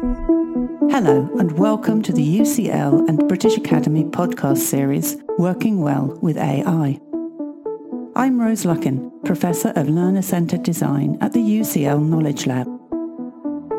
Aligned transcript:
Hello, 0.00 1.28
and 1.38 1.52
welcome 1.58 2.00
to 2.00 2.10
the 2.10 2.38
UCL 2.38 3.06
and 3.06 3.28
British 3.28 3.58
Academy 3.58 4.04
podcast 4.04 4.56
series, 4.56 5.18
Working 5.36 5.82
Well 5.82 6.18
with 6.22 6.38
AI. 6.38 6.98
I'm 8.16 8.40
Rose 8.40 8.64
Luckin, 8.64 9.10
Professor 9.26 9.74
of 9.76 9.90
Learner 9.90 10.22
Centred 10.22 10.62
Design 10.62 11.18
at 11.20 11.34
the 11.34 11.40
UCL 11.40 12.02
Knowledge 12.02 12.46
Lab. 12.46 12.66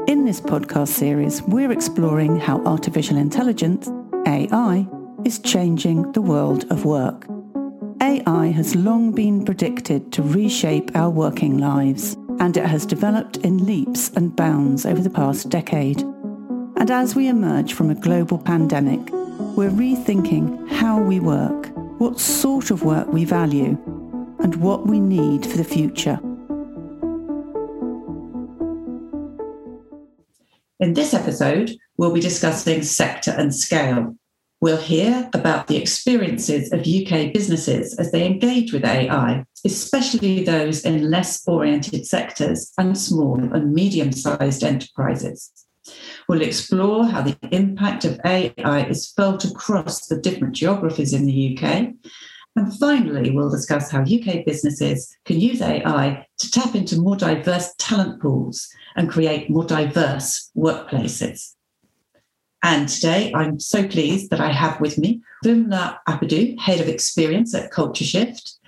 In 0.08 0.24
this 0.24 0.40
podcast 0.40 0.90
series, 0.90 1.42
we're 1.42 1.72
exploring 1.72 2.40
how 2.40 2.64
artificial 2.66 3.18
intelligence, 3.18 3.90
AI, 4.28 4.88
is 5.26 5.40
changing 5.40 6.12
the 6.12 6.22
world 6.22 6.72
of 6.72 6.86
work. 6.86 7.26
AI 8.00 8.52
has 8.52 8.76
long 8.76 9.12
been 9.12 9.44
predicted 9.44 10.12
to 10.14 10.22
reshape 10.22 10.96
our 10.96 11.10
working 11.10 11.58
lives, 11.58 12.16
and 12.40 12.58
it 12.58 12.66
has 12.66 12.86
developed 12.86 13.38
in 13.38 13.66
leaps 13.66 14.10
and 14.12 14.36
bounds 14.36 14.86
over 14.86 15.02
the 15.02 15.10
past 15.10 15.50
decade. 15.50 16.04
And 16.82 16.90
as 16.90 17.14
we 17.14 17.28
emerge 17.28 17.74
from 17.74 17.92
a 17.92 17.96
global 17.96 18.40
pandemic, 18.40 19.02
we're 19.56 19.70
rethinking 19.70 20.68
how 20.68 21.00
we 21.00 21.20
work, 21.20 21.70
what 22.00 22.20
sort 22.20 22.72
of 22.72 22.82
work 22.84 23.08
we 23.14 23.24
value, 23.24 23.78
and 24.40 24.56
what 24.56 24.88
we 24.88 25.00
need 25.00 25.46
for 25.46 25.58
the 25.58 25.64
future. 25.64 26.20
In 30.80 30.96
this 30.96 31.14
episode, 31.14 31.70
we'll 31.98 32.16
be 32.16 32.20
discussing 32.20 32.82
sector 32.82 33.30
and 33.30 33.54
scale. 33.54 34.16
We'll 34.60 34.78
hear 34.78 35.30
about 35.36 35.68
the 35.68 35.78
experiences 35.78 36.74
of 36.74 36.80
UK 36.80 37.32
businesses 37.32 37.96
as 38.00 38.12
they 38.12 38.26
engage 38.26 38.74
with 38.74 38.86
AI, 38.86 39.46
especially 39.64 40.44
those 40.44 40.84
in 40.84 41.12
less 41.12 41.48
oriented 41.48 42.08
sectors 42.08 42.74
and 42.80 42.98
small 42.98 43.40
and 43.40 43.72
medium 43.72 44.12
sized 44.12 44.64
enterprises. 44.64 45.52
We'll 46.28 46.42
explore 46.42 47.06
how 47.06 47.22
the 47.22 47.38
impact 47.52 48.06
of 48.06 48.20
AI 48.26 48.86
is 48.86 49.12
felt 49.12 49.46
across 49.46 50.08
the 50.08 50.18
different 50.18 50.56
geographies 50.56 51.14
in 51.14 51.26
the 51.26 51.58
UK. 51.58 51.94
And 52.56 52.78
finally, 52.80 53.32
we'll 53.32 53.50
discuss 53.50 53.90
how 53.90 54.02
UK 54.02 54.46
businesses 54.46 55.16
can 55.26 55.40
use 55.40 55.62
AI 55.62 56.26
to 56.38 56.52
tap 56.52 56.76
into 56.76 57.00
more 57.00 57.16
diverse 57.16 57.74
talent 57.78 58.22
pools 58.22 58.68
and 58.96 59.10
create 59.10 59.50
more 59.50 59.66
diverse 59.66 60.52
workplaces. 60.56 61.56
And 62.64 62.88
today 62.88 63.32
I'm 63.34 63.60
so 63.60 63.88
pleased 63.88 64.30
that 64.30 64.42
I 64.42 64.52
have 64.52 64.80
with 64.80 64.98
me 64.98 65.22
Vimla 65.44 65.98
Appadoo, 66.08 66.60
Head 66.60 66.80
of 66.80 66.88
Experience 66.88 67.56
at 67.56 67.72
Culture 67.72 68.04
Shift, 68.04 68.60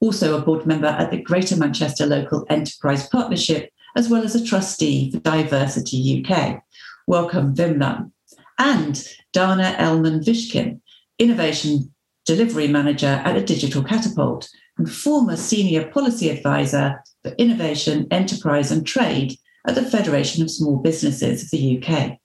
also 0.00 0.36
a 0.36 0.42
board 0.42 0.66
member 0.66 0.86
at 0.86 1.10
the 1.10 1.22
Greater 1.22 1.56
Manchester 1.56 2.06
Local 2.06 2.46
Enterprise 2.50 3.08
Partnership, 3.08 3.71
as 3.96 4.08
well 4.08 4.22
as 4.22 4.34
a 4.34 4.44
trustee 4.44 5.10
for 5.10 5.18
Diversity 5.18 6.24
UK. 6.24 6.62
Welcome, 7.06 7.54
Vimla. 7.54 8.10
And 8.58 9.06
Dana 9.32 9.74
Elman 9.78 10.20
Vishkin, 10.20 10.80
Innovation 11.18 11.92
Delivery 12.24 12.68
Manager 12.68 13.20
at 13.24 13.34
the 13.34 13.42
Digital 13.42 13.82
Catapult 13.82 14.48
and 14.78 14.90
former 14.90 15.36
Senior 15.36 15.90
Policy 15.90 16.30
Advisor 16.30 17.02
for 17.22 17.32
Innovation, 17.32 18.06
Enterprise 18.10 18.70
and 18.70 18.86
Trade 18.86 19.36
at 19.66 19.74
the 19.74 19.82
Federation 19.82 20.42
of 20.42 20.50
Small 20.50 20.76
Businesses 20.78 21.44
of 21.44 21.50
the 21.50 21.82
UK. 21.82 22.18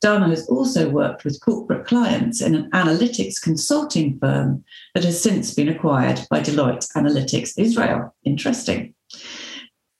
Dana 0.00 0.28
has 0.28 0.46
also 0.48 0.90
worked 0.90 1.24
with 1.24 1.40
corporate 1.40 1.86
clients 1.86 2.40
in 2.42 2.54
an 2.54 2.70
analytics 2.72 3.40
consulting 3.40 4.18
firm 4.18 4.64
that 4.94 5.04
has 5.04 5.20
since 5.20 5.54
been 5.54 5.68
acquired 5.68 6.20
by 6.28 6.40
Deloitte 6.40 6.86
Analytics 6.92 7.54
Israel. 7.56 8.14
Interesting. 8.24 8.94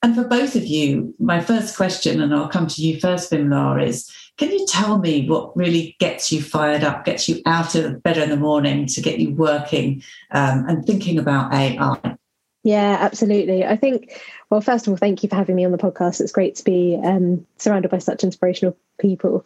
And 0.06 0.14
for 0.14 0.22
both 0.22 0.54
of 0.54 0.64
you, 0.64 1.12
my 1.18 1.40
first 1.40 1.76
question, 1.76 2.22
and 2.22 2.32
I'll 2.32 2.46
come 2.46 2.68
to 2.68 2.80
you 2.80 3.00
first, 3.00 3.28
Vimla, 3.28 3.84
is 3.84 4.08
can 4.38 4.52
you 4.52 4.64
tell 4.64 4.98
me 4.98 5.28
what 5.28 5.56
really 5.56 5.96
gets 5.98 6.30
you 6.30 6.40
fired 6.40 6.84
up, 6.84 7.04
gets 7.04 7.28
you 7.28 7.42
out 7.44 7.74
of 7.74 8.04
bed 8.04 8.16
in 8.16 8.30
the 8.30 8.36
morning 8.36 8.86
to 8.86 9.00
get 9.00 9.18
you 9.18 9.34
working 9.34 10.05
um, 10.30 10.64
and 10.68 10.86
thinking 10.86 11.18
about 11.18 11.52
AI? 11.52 12.16
Yeah, 12.62 12.98
absolutely. 13.00 13.64
I 13.64 13.74
think, 13.74 14.22
well, 14.48 14.61
first 14.61 14.86
of 14.86 14.92
all, 14.92 14.96
thank 14.96 15.24
you 15.24 15.28
for 15.28 15.34
having 15.34 15.56
me 15.56 15.64
on 15.64 15.72
the 15.72 15.77
podcast. 15.77 16.20
It's 16.20 16.30
great 16.30 16.55
to 16.55 16.62
be 16.62 16.96
um, 17.02 17.45
surrounded 17.56 17.90
by 17.90 17.98
such 17.98 18.22
inspirational 18.22 18.77
people. 19.00 19.45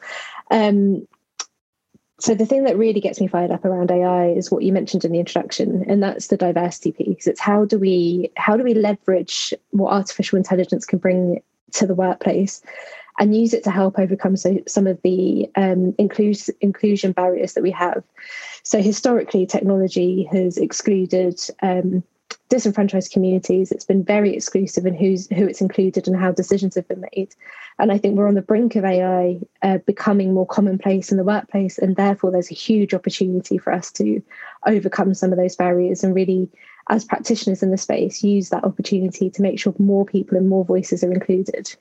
Um, 0.50 1.08
so 2.20 2.34
the 2.34 2.46
thing 2.46 2.64
that 2.64 2.76
really 2.76 3.00
gets 3.00 3.20
me 3.20 3.26
fired 3.26 3.50
up 3.50 3.64
around 3.64 3.90
AI 3.90 4.28
is 4.28 4.50
what 4.50 4.62
you 4.62 4.72
mentioned 4.72 5.04
in 5.04 5.12
the 5.12 5.18
introduction, 5.18 5.84
and 5.88 6.02
that's 6.02 6.26
the 6.26 6.36
diversity 6.36 6.92
piece. 6.92 7.26
It's 7.26 7.40
how 7.40 7.64
do 7.64 7.78
we 7.78 8.30
how 8.36 8.56
do 8.56 8.62
we 8.62 8.74
leverage 8.74 9.54
what 9.70 9.92
artificial 9.92 10.36
intelligence 10.36 10.84
can 10.84 10.98
bring 10.98 11.42
to 11.72 11.86
the 11.86 11.94
workplace 11.94 12.62
and 13.18 13.36
use 13.36 13.54
it 13.54 13.64
to 13.64 13.70
help 13.70 13.98
overcome 13.98 14.36
so, 14.36 14.58
some 14.66 14.86
of 14.86 15.00
the 15.02 15.48
um, 15.56 15.92
inclus- 15.98 16.50
inclusion 16.60 17.12
barriers 17.12 17.54
that 17.54 17.62
we 17.62 17.70
have. 17.70 18.02
So 18.62 18.80
historically, 18.80 19.46
technology 19.46 20.28
has 20.32 20.58
excluded 20.58 21.40
um, 21.62 22.02
disenfranchised 22.50 23.12
communities. 23.12 23.72
It's 23.72 23.84
been 23.84 24.04
very 24.04 24.34
exclusive 24.34 24.84
in 24.84 24.94
who's 24.94 25.28
who 25.28 25.46
it's 25.46 25.62
included 25.62 26.06
and 26.06 26.16
how 26.16 26.32
decisions 26.32 26.74
have 26.74 26.86
been 26.88 27.04
made. 27.14 27.34
And 27.78 27.90
I 27.90 27.96
think 27.96 28.16
we're 28.16 28.28
on 28.28 28.34
the 28.34 28.42
brink 28.42 28.76
of 28.76 28.84
AI 28.84 29.40
uh, 29.62 29.78
becoming 29.78 30.34
more 30.34 30.46
commonplace 30.46 31.10
in 31.10 31.16
the 31.16 31.24
workplace, 31.24 31.78
and 31.78 31.96
therefore 31.96 32.30
there's 32.30 32.50
a 32.50 32.54
huge 32.54 32.92
opportunity 32.92 33.56
for 33.56 33.72
us 33.72 33.90
to 33.92 34.20
overcome 34.66 35.14
some 35.14 35.32
of 35.32 35.38
those 35.38 35.56
barriers 35.56 36.04
and 36.04 36.14
really, 36.14 36.50
as 36.90 37.04
practitioners 37.04 37.62
in 37.62 37.70
the 37.70 37.78
space, 37.78 38.22
use 38.22 38.50
that 38.50 38.64
opportunity 38.64 39.30
to 39.30 39.42
make 39.42 39.58
sure 39.58 39.74
more 39.78 40.04
people 40.04 40.36
and 40.36 40.48
more 40.48 40.64
voices 40.64 41.02
are 41.02 41.12
included. 41.12 41.74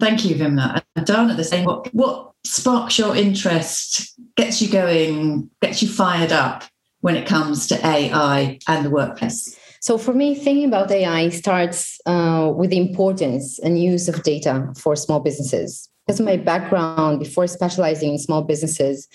Thank 0.00 0.24
you, 0.24 0.34
Vimla. 0.34 0.82
And 0.96 1.06
Dana, 1.06 1.34
the 1.34 1.44
same. 1.44 1.66
What, 1.66 1.94
what 1.94 2.32
sparks 2.44 2.98
your 2.98 3.14
interest, 3.14 4.18
gets 4.36 4.60
you 4.60 4.68
going, 4.68 5.50
gets 5.62 5.82
you 5.82 5.88
fired 5.88 6.32
up 6.32 6.64
when 7.00 7.14
it 7.14 7.28
comes 7.28 7.66
to 7.68 7.86
AI 7.86 8.58
and 8.66 8.84
the 8.84 8.90
workplace? 8.90 9.56
So 9.84 9.98
for 9.98 10.14
me, 10.14 10.34
thinking 10.34 10.64
about 10.64 10.90
AI 10.90 11.28
starts 11.28 12.00
uh, 12.06 12.50
with 12.56 12.70
the 12.70 12.78
importance 12.78 13.58
and 13.58 13.78
use 13.78 14.08
of 14.08 14.22
data 14.22 14.72
for 14.78 14.96
small 14.96 15.20
businesses. 15.20 15.90
Because 16.06 16.22
my 16.22 16.38
background 16.38 17.18
before 17.18 17.46
specializing 17.46 18.12
in 18.12 18.18
small 18.18 18.40
businesses, 18.40 19.06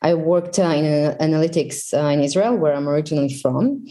I 0.00 0.14
worked 0.14 0.58
uh, 0.58 0.72
in 0.78 0.86
uh, 0.86 1.16
analytics 1.20 1.92
uh, 1.92 2.06
in 2.06 2.22
Israel, 2.22 2.56
where 2.56 2.72
I'm 2.72 2.88
originally 2.88 3.34
from. 3.34 3.84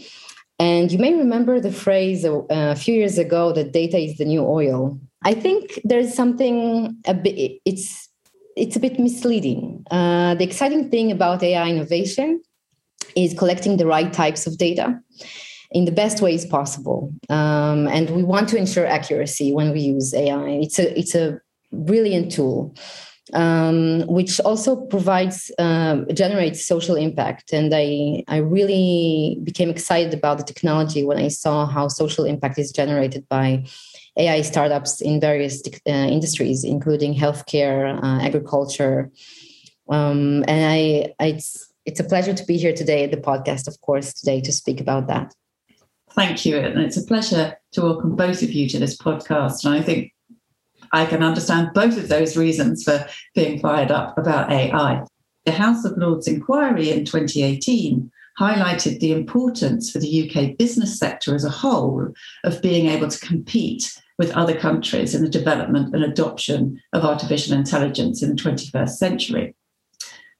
And 0.58 0.90
you 0.90 0.98
may 0.98 1.14
remember 1.14 1.60
the 1.60 1.70
phrase 1.70 2.24
uh, 2.24 2.42
a 2.50 2.74
few 2.74 2.94
years 2.94 3.18
ago 3.18 3.52
that 3.52 3.70
data 3.70 3.96
is 3.96 4.18
the 4.18 4.24
new 4.24 4.44
oil. 4.44 4.98
I 5.22 5.32
think 5.32 5.78
there's 5.84 6.12
something 6.12 6.96
a 7.06 7.14
bit, 7.14 7.60
it's, 7.64 8.08
it's 8.56 8.74
a 8.74 8.80
bit 8.80 8.98
misleading. 8.98 9.84
Uh, 9.92 10.34
the 10.34 10.42
exciting 10.42 10.90
thing 10.90 11.12
about 11.12 11.44
AI 11.44 11.68
innovation 11.68 12.42
is 13.14 13.32
collecting 13.32 13.76
the 13.76 13.86
right 13.86 14.12
types 14.12 14.48
of 14.48 14.58
data 14.58 15.00
in 15.76 15.84
the 15.84 15.92
best 15.92 16.22
ways 16.22 16.46
possible. 16.46 17.12
Um, 17.28 17.86
and 17.88 18.08
we 18.08 18.24
want 18.24 18.48
to 18.48 18.56
ensure 18.56 18.86
accuracy 18.86 19.52
when 19.52 19.72
we 19.72 19.80
use 19.80 20.14
AI. 20.14 20.60
It's 20.64 20.78
a 20.78 20.98
it's 20.98 21.14
a 21.14 21.38
brilliant 21.70 22.32
tool. 22.32 22.74
Um, 23.34 24.06
which 24.06 24.38
also 24.40 24.86
provides 24.86 25.50
uh, 25.58 25.96
generates 26.14 26.64
social 26.64 26.94
impact 26.94 27.52
and 27.52 27.72
I, 27.74 28.22
I 28.28 28.36
really 28.36 29.40
became 29.42 29.68
excited 29.68 30.14
about 30.14 30.38
the 30.38 30.44
technology 30.44 31.02
when 31.02 31.18
i 31.18 31.26
saw 31.26 31.66
how 31.66 31.88
social 31.88 32.24
impact 32.24 32.56
is 32.56 32.70
generated 32.70 33.26
by 33.28 33.64
ai 34.16 34.42
startups 34.42 35.00
in 35.00 35.20
various 35.20 35.60
uh, 35.66 35.90
industries 35.90 36.62
including 36.62 37.16
healthcare 37.16 38.00
uh, 38.00 38.20
agriculture 38.24 39.10
um, 39.90 40.44
and 40.46 40.60
I, 40.76 41.12
I 41.18 41.26
it's, 41.34 41.66
it's 41.84 41.98
a 41.98 42.04
pleasure 42.04 42.32
to 42.32 42.44
be 42.44 42.56
here 42.58 42.72
today 42.72 43.02
at 43.02 43.10
the 43.10 43.16
podcast 43.30 43.66
of 43.66 43.80
course 43.80 44.12
today 44.12 44.40
to 44.42 44.52
speak 44.52 44.80
about 44.80 45.08
that 45.08 45.34
Thank 46.16 46.46
you. 46.46 46.56
And 46.56 46.80
it's 46.80 46.96
a 46.96 47.04
pleasure 47.04 47.58
to 47.72 47.82
welcome 47.82 48.16
both 48.16 48.42
of 48.42 48.50
you 48.50 48.68
to 48.70 48.78
this 48.78 48.96
podcast. 48.96 49.64
And 49.64 49.74
I 49.74 49.82
think 49.82 50.14
I 50.92 51.04
can 51.04 51.22
understand 51.22 51.74
both 51.74 51.98
of 51.98 52.08
those 52.08 52.38
reasons 52.38 52.84
for 52.84 53.06
being 53.34 53.60
fired 53.60 53.90
up 53.90 54.16
about 54.16 54.50
AI. 54.50 55.04
The 55.44 55.52
House 55.52 55.84
of 55.84 55.98
Lords 55.98 56.26
inquiry 56.26 56.90
in 56.90 57.04
2018 57.04 58.10
highlighted 58.40 59.00
the 59.00 59.12
importance 59.12 59.90
for 59.90 59.98
the 59.98 60.30
UK 60.30 60.56
business 60.56 60.98
sector 60.98 61.34
as 61.34 61.44
a 61.44 61.50
whole 61.50 62.08
of 62.44 62.62
being 62.62 62.86
able 62.86 63.08
to 63.08 63.26
compete 63.26 64.00
with 64.18 64.30
other 64.30 64.58
countries 64.58 65.14
in 65.14 65.22
the 65.22 65.28
development 65.28 65.94
and 65.94 66.02
adoption 66.02 66.80
of 66.94 67.04
artificial 67.04 67.52
intelligence 67.52 68.22
in 68.22 68.30
the 68.30 68.42
21st 68.42 68.88
century. 68.88 69.54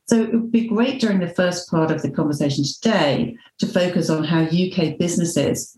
So 0.07 0.23
it 0.23 0.33
would 0.33 0.53
be 0.53 0.69
great 0.69 1.01
during 1.01 1.19
the 1.19 1.29
first 1.29 1.71
part 1.71 1.91
of 1.91 2.03
the 2.03 2.11
conversation 2.11 2.65
today 2.65 3.37
to 3.59 3.67
focus 3.67 4.09
on 4.09 4.25
how 4.25 4.43
UK 4.43 4.99
businesses 4.99 5.77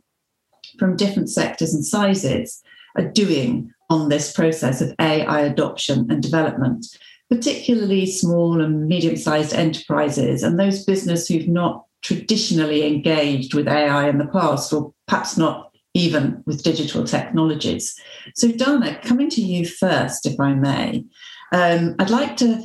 from 0.79 0.97
different 0.97 1.31
sectors 1.31 1.75
and 1.75 1.85
sizes 1.85 2.63
are 2.97 3.09
doing 3.09 3.73
on 3.91 4.09
this 4.09 4.33
process 4.33 4.81
of 4.83 4.95
AI 5.01 5.41
adoption 5.41 6.07
and 6.11 6.23
development, 6.23 6.87
particularly 7.31 8.05
small 8.05 8.61
and 8.61 8.87
medium 8.87 9.17
sized 9.17 9.55
enterprises 9.55 10.43
and 10.43 10.59
those 10.59 10.85
business 10.85 11.27
who've 11.27 11.49
not 11.49 11.87
traditionally 12.03 12.87
engaged 12.87 13.55
with 13.55 13.67
AI 13.67 14.09
in 14.09 14.19
the 14.19 14.27
past 14.27 14.73
or 14.73 14.93
perhaps 15.07 15.37
not 15.37 15.73
even 15.95 16.43
with 16.47 16.63
digital 16.63 17.03
technologies. 17.05 17.99
So, 18.35 18.53
Dana, 18.53 19.01
coming 19.03 19.31
to 19.31 19.41
you 19.41 19.67
first, 19.67 20.27
if 20.27 20.39
I 20.39 20.55
may, 20.55 21.05
um, 21.53 21.97
I'd 21.99 22.11
like 22.11 22.37
to 22.39 22.63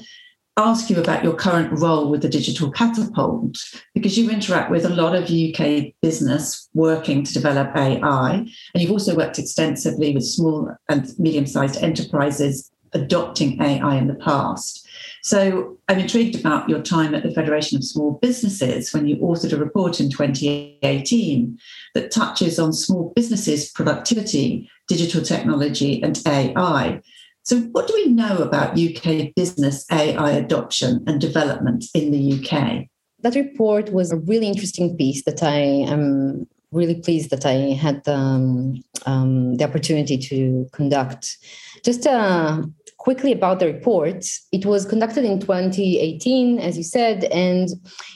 ask 0.57 0.89
you 0.89 0.99
about 0.99 1.23
your 1.23 1.33
current 1.33 1.79
role 1.79 2.09
with 2.09 2.21
the 2.21 2.29
Digital 2.29 2.71
Catapult, 2.71 3.57
because 3.93 4.17
you 4.17 4.29
interact 4.29 4.69
with 4.69 4.85
a 4.85 4.89
lot 4.89 5.15
of 5.15 5.31
UK 5.31 5.93
business 6.01 6.69
working 6.73 7.23
to 7.23 7.33
develop 7.33 7.75
AI, 7.75 8.33
and 8.33 8.49
you've 8.75 8.91
also 8.91 9.15
worked 9.15 9.39
extensively 9.39 10.13
with 10.13 10.25
small 10.25 10.75
and 10.89 11.07
medium 11.17 11.47
sized 11.47 11.81
enterprises 11.81 12.71
adopting 12.93 13.59
AI 13.61 13.95
in 13.95 14.07
the 14.07 14.13
past. 14.15 14.87
So 15.23 15.77
I'm 15.87 15.99
intrigued 15.99 16.35
about 16.35 16.69
your 16.69 16.81
time 16.81 17.15
at 17.15 17.23
the 17.23 17.31
Federation 17.31 17.77
of 17.77 17.83
Small 17.83 18.19
Businesses 18.21 18.93
when 18.93 19.07
you 19.07 19.17
authored 19.17 19.53
a 19.53 19.57
report 19.57 19.99
in 19.99 20.11
2018 20.11 21.57
that 21.95 22.11
touches 22.11 22.59
on 22.59 22.73
small 22.73 23.11
businesses' 23.15 23.71
productivity, 23.71 24.69
digital 24.87 25.21
technology, 25.21 26.03
and 26.03 26.21
AI. 26.27 27.01
So, 27.43 27.59
what 27.59 27.87
do 27.87 27.93
we 27.93 28.07
know 28.07 28.37
about 28.37 28.79
UK 28.79 29.33
business 29.35 29.85
AI 29.91 30.31
adoption 30.31 31.03
and 31.07 31.19
development 31.19 31.85
in 31.93 32.11
the 32.11 32.39
UK? 32.39 32.87
That 33.19 33.35
report 33.35 33.91
was 33.91 34.11
a 34.11 34.17
really 34.17 34.47
interesting 34.47 34.95
piece 34.95 35.23
that 35.25 35.43
I 35.43 35.59
am 35.59 36.47
really 36.71 36.95
pleased 36.95 37.29
that 37.31 37.45
I 37.45 37.73
had 37.73 38.07
um, 38.07 38.81
um, 39.05 39.55
the 39.57 39.65
opportunity 39.65 40.17
to 40.17 40.67
conduct. 40.71 41.37
Just 41.83 42.07
uh, 42.07 42.63
quickly 42.97 43.33
about 43.33 43.59
the 43.59 43.67
report, 43.67 44.25
it 44.53 44.65
was 44.65 44.85
conducted 44.85 45.25
in 45.25 45.41
2018, 45.41 46.59
as 46.59 46.77
you 46.77 46.83
said, 46.83 47.25
and 47.25 47.69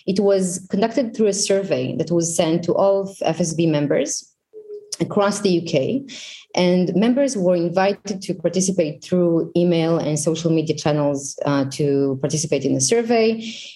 it 0.05 0.21
was 0.21 0.65
conducted 0.69 1.13
through 1.13 1.27
a 1.27 1.33
survey 1.33 1.95
that 1.97 2.11
was 2.11 2.33
sent 2.33 2.63
to 2.63 2.73
all 2.73 3.13
FSB 3.21 3.69
members 3.69 4.33
across 4.99 5.41
the 5.41 5.61
UK. 5.61 6.09
And 6.55 6.95
members 6.95 7.37
were 7.37 7.55
invited 7.55 8.21
to 8.21 8.33
participate 8.33 9.03
through 9.03 9.51
email 9.55 9.97
and 9.99 10.19
social 10.19 10.51
media 10.51 10.75
channels 10.75 11.37
uh, 11.45 11.65
to 11.71 12.17
participate 12.21 12.65
in 12.65 12.73
the 12.73 12.81
survey. 12.81 13.31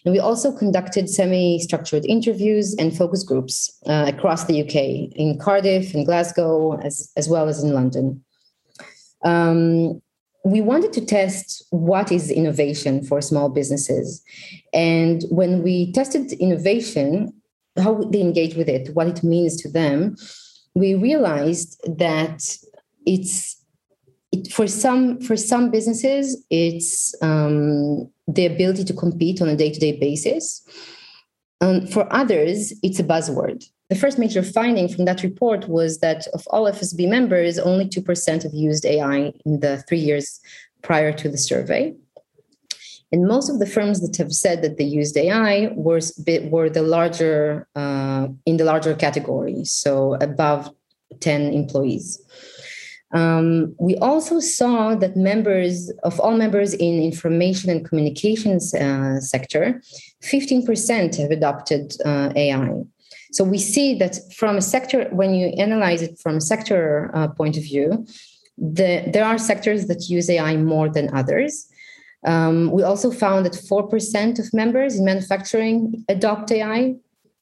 And 0.05 0.13
we 0.13 0.19
also 0.19 0.51
conducted 0.51 1.09
semi 1.09 1.59
structured 1.59 2.05
interviews 2.05 2.75
and 2.79 2.95
focus 2.95 3.23
groups 3.23 3.77
uh, 3.87 4.05
across 4.07 4.45
the 4.45 4.61
UK, 4.61 5.15
in 5.15 5.37
Cardiff 5.39 5.93
and 5.93 6.05
Glasgow, 6.05 6.79
as, 6.79 7.11
as 7.15 7.29
well 7.29 7.47
as 7.47 7.63
in 7.63 7.73
London. 7.73 8.23
Um, 9.23 10.01
we 10.43 10.61
wanted 10.61 10.91
to 10.93 11.05
test 11.05 11.63
what 11.69 12.11
is 12.11 12.31
innovation 12.31 13.03
for 13.03 13.21
small 13.21 13.49
businesses. 13.49 14.23
And 14.73 15.23
when 15.29 15.61
we 15.61 15.91
tested 15.91 16.31
innovation, 16.33 17.31
how 17.77 18.01
they 18.05 18.21
engage 18.21 18.55
with 18.55 18.67
it, 18.67 18.95
what 18.95 19.07
it 19.07 19.23
means 19.23 19.55
to 19.61 19.69
them, 19.69 20.15
we 20.75 20.95
realized 20.95 21.79
that 21.97 22.57
it's 23.05 23.57
it, 24.31 24.51
for 24.51 24.67
some 24.67 25.19
for 25.19 25.35
some 25.35 25.69
businesses 25.69 26.43
it's 26.49 27.13
um, 27.21 28.09
the 28.27 28.45
ability 28.45 28.83
to 28.85 28.93
compete 28.93 29.41
on 29.41 29.49
a 29.49 29.55
day-to-day 29.55 29.99
basis. 29.99 30.65
And 31.59 31.91
for 31.91 32.11
others 32.13 32.73
it's 32.81 32.99
a 32.99 33.03
buzzword. 33.03 33.65
The 33.89 33.95
first 33.95 34.17
major 34.17 34.41
finding 34.41 34.87
from 34.87 35.03
that 35.05 35.21
report 35.21 35.67
was 35.67 35.99
that 35.99 36.27
of 36.27 36.47
all 36.47 36.71
fsb 36.71 37.09
members 37.09 37.59
only 37.59 37.85
2% 37.85 38.43
have 38.43 38.53
used 38.53 38.85
ai 38.85 39.33
in 39.45 39.59
the 39.59 39.83
three 39.87 39.99
years 39.99 40.39
prior 40.81 41.11
to 41.13 41.29
the 41.29 41.37
survey 41.37 41.93
and 43.11 43.27
most 43.27 43.49
of 43.49 43.59
the 43.59 43.65
firms 43.65 43.99
that 44.01 44.15
have 44.17 44.31
said 44.31 44.61
that 44.61 44.77
they 44.77 44.85
used 44.85 45.17
AI 45.17 45.71
were, 45.75 45.99
were 46.49 46.69
the 46.69 46.81
larger 46.81 47.67
uh, 47.75 48.27
in 48.45 48.57
the 48.57 48.63
larger 48.63 48.95
category, 48.95 49.65
so 49.65 50.15
above 50.15 50.69
10 51.19 51.53
employees. 51.53 52.21
Um, 53.13 53.75
we 53.77 53.97
also 53.97 54.39
saw 54.39 54.95
that 54.95 55.17
members 55.17 55.91
of 56.03 56.19
all 56.21 56.37
members 56.37 56.73
in 56.73 57.01
information 57.01 57.69
and 57.69 57.85
communications 57.85 58.73
uh, 58.73 59.19
sector, 59.19 59.81
15% 60.23 61.17
have 61.17 61.31
adopted 61.31 61.93
uh, 62.05 62.31
AI. 62.35 62.73
So 63.33 63.43
we 63.43 63.57
see 63.57 63.95
that 63.95 64.17
from 64.33 64.57
a 64.57 64.61
sector, 64.61 65.09
when 65.11 65.33
you 65.33 65.47
analyze 65.57 66.01
it 66.01 66.19
from 66.19 66.37
a 66.37 66.41
sector 66.41 67.11
uh, 67.13 67.27
point 67.29 67.57
of 67.57 67.63
view, 67.63 68.05
the, 68.57 69.09
there 69.11 69.25
are 69.25 69.37
sectors 69.37 69.87
that 69.87 70.09
use 70.09 70.29
AI 70.29 70.55
more 70.57 70.89
than 70.89 71.13
others. 71.13 71.67
Um, 72.23 72.71
we 72.71 72.83
also 72.83 73.11
found 73.11 73.45
that 73.45 73.53
4% 73.53 74.39
of 74.39 74.53
members 74.53 74.95
in 74.95 75.05
manufacturing 75.05 76.05
adopt 76.07 76.51
AI, 76.51 76.95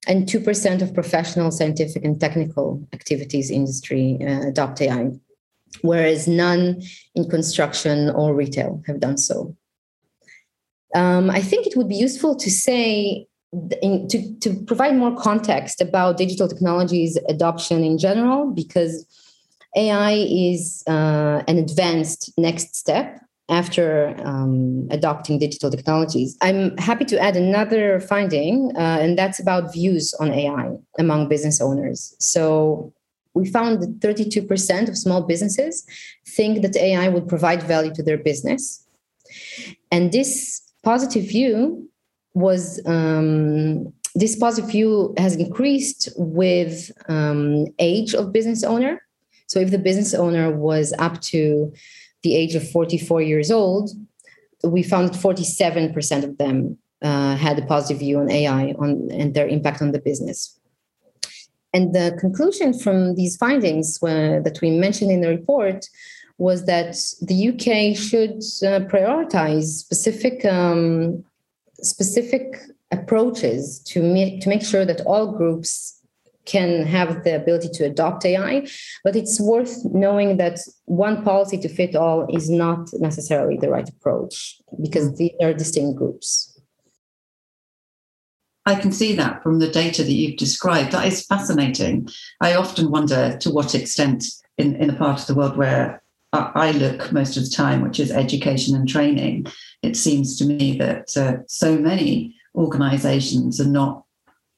and 0.08 0.28
2% 0.28 0.81
of 0.81 0.94
professional, 0.94 1.52
scientific, 1.52 2.04
and 2.04 2.20
technical 2.20 2.81
activities 2.94 3.52
industry 3.52 4.18
uh, 4.22 4.48
adopt 4.48 4.81
AI, 4.81 5.12
whereas 5.81 6.28
none 6.28 6.81
in 7.16 7.30
construction 7.30 8.10
or 8.12 8.34
retail 8.34 8.81
have 8.88 9.00
done 9.00 9.18
so. 9.18 9.56
Um, 10.96 11.30
I 11.30 11.42
think 11.42 11.68
it 11.68 11.75
would 11.75 11.90
be 11.90 11.96
useful 11.96 12.36
to 12.38 12.50
say 12.50 13.28
in, 13.82 14.08
to, 14.08 14.34
to 14.40 14.54
provide 14.66 14.96
more 14.96 15.16
context 15.16 15.82
about 15.82 16.18
digital 16.18 16.48
technologies 16.48 17.18
adoption 17.28 17.84
in 17.84 17.98
general, 17.98 18.50
because 18.52 19.06
AI 19.75 20.14
is 20.28 20.84
uh, 20.88 21.44
an 21.48 21.58
advanced 21.58 22.32
next 22.38 22.75
step 22.75 23.22
after 23.50 24.16
um, 24.24 24.88
adopting 24.92 25.40
digital 25.40 25.72
technologies. 25.72 26.38
I'm 26.42 26.78
happy 26.78 27.06
to 27.06 27.19
add 27.19 27.36
another 27.36 28.00
finding, 28.00 28.72
uh, 28.75 29.00
and 29.01 29.18
that's 29.18 29.40
about 29.40 29.74
views 29.74 30.13
on 30.19 30.31
AI 30.31 30.78
among 30.98 31.30
business 31.30 31.60
owners. 31.60 32.16
So 32.19 32.94
we 33.34 33.50
found 33.50 33.81
that 33.81 34.00
32% 34.00 34.90
of 34.90 34.98
small 34.98 35.22
businesses 35.24 35.86
think 36.28 36.62
that 36.62 36.75
AI 36.75 37.07
would 37.10 37.28
provide 37.28 37.63
value 37.63 37.94
to 37.96 38.04
their 38.04 38.18
business. 38.18 38.86
And 39.92 40.12
this 40.12 40.62
positive 40.84 41.28
view 41.28 41.90
was 42.34 42.81
um, 42.86 43.92
this 44.16 44.36
positive 44.36 44.72
view 44.72 45.13
has 45.18 45.36
increased 45.36 46.10
with 46.18 46.92
um, 47.07 47.66
age 47.80 48.13
of 48.13 48.34
business 48.34 48.63
owner. 48.63 49.01
So 49.48 49.60
if 49.60 49.72
the 49.72 49.80
business 49.80 50.13
owner 50.13 50.51
was 50.51 50.94
up 51.00 51.22
to 51.22 51.74
the 52.24 52.36
age 52.36 52.56
of 52.56 52.69
44 52.69 53.21
years 53.21 53.51
old, 53.51 53.92
we 54.63 54.83
found 54.83 55.10
that 55.10 55.19
47% 55.19 56.24
of 56.24 56.38
them 56.38 56.77
uh, 57.01 57.36
had 57.36 57.57
a 57.57 57.66
positive 57.66 58.00
view 58.00 58.19
on 58.19 58.30
AI 58.30 58.74
on, 58.77 59.10
and 59.12 59.33
their 59.33 59.48
impact 59.48 59.81
on 59.81 59.92
the 59.92 60.00
business. 60.00 60.60
And 61.74 61.94
the 61.94 62.18
conclusion 62.19 62.74
from 62.77 63.16
these 63.16 63.38
findings 63.38 64.01
uh, 64.01 64.39
that 64.44 64.60
we 64.62 64.71
mentioned 64.71 65.12
in 65.12 65.21
the 65.21 65.30
report 65.30 65.86
was 66.38 66.66
that 66.66 66.95
the 67.21 67.50
UK 67.50 67.95
should 67.95 68.38
uh, 68.63 68.86
prioritize 68.88 69.65
specific 69.65 70.44
um, 70.46 71.24
specific 71.82 72.58
approaches 72.91 73.79
to 73.79 74.01
make 74.01 74.41
to 74.41 74.50
make 74.50 74.63
sure 74.63 74.86
that 74.86 75.01
all 75.01 75.38
groups 75.38 75.99
can 76.50 76.86
have 76.86 77.24
the 77.24 77.36
ability 77.36 77.70
to 77.70 77.86
adopt 77.86 78.25
AI, 78.25 78.68
but 79.03 79.15
it's 79.15 79.39
worth 79.39 79.86
knowing 79.86 80.38
that 80.38 80.60
one 80.86 81.24
policy 81.24 81.58
to 81.60 81.70
fit 81.70 81.96
all 81.96 82.25
is 82.36 82.50
not 82.50 82.89
necessarily 82.94 83.58
the 83.58 83.70
right 83.70 83.88
approach 83.88 84.60
because 84.82 85.15
these 85.18 85.32
are 85.41 85.53
distinct 85.53 85.98
groups. 85.98 86.60
I 88.65 88.75
can 88.75 88.91
see 88.91 89.15
that 89.15 89.41
from 89.41 89.60
the 89.60 89.70
data 89.70 90.03
that 90.03 90.12
you've 90.12 90.38
described. 90.38 90.91
That 90.91 91.08
is 91.08 91.25
fascinating. 91.25 92.10
I 92.41 92.56
often 92.56 92.91
wonder 92.91 93.38
to 93.38 93.50
what 93.50 93.74
extent, 93.74 94.25
in, 94.58 94.75
in 94.75 94.89
a 94.89 94.96
part 94.96 95.22
of 95.22 95.27
the 95.27 95.36
world 95.36 95.58
where 95.58 96.03
I 96.34 96.72
look 96.72 97.12
most 97.12 97.38
of 97.38 97.44
the 97.44 97.50
time, 97.50 97.82
which 97.82 98.00
is 98.00 98.12
education 98.12 98.75
and 98.75 98.88
training, 98.88 99.48
it 99.82 99.96
seems 99.98 100.38
to 100.38 100.46
me 100.46 100.77
that 100.77 101.18
uh, 101.18 101.38
so 101.48 101.77
many 101.77 102.36
organizations 102.53 103.60
are 103.60 103.68
not 103.68 104.03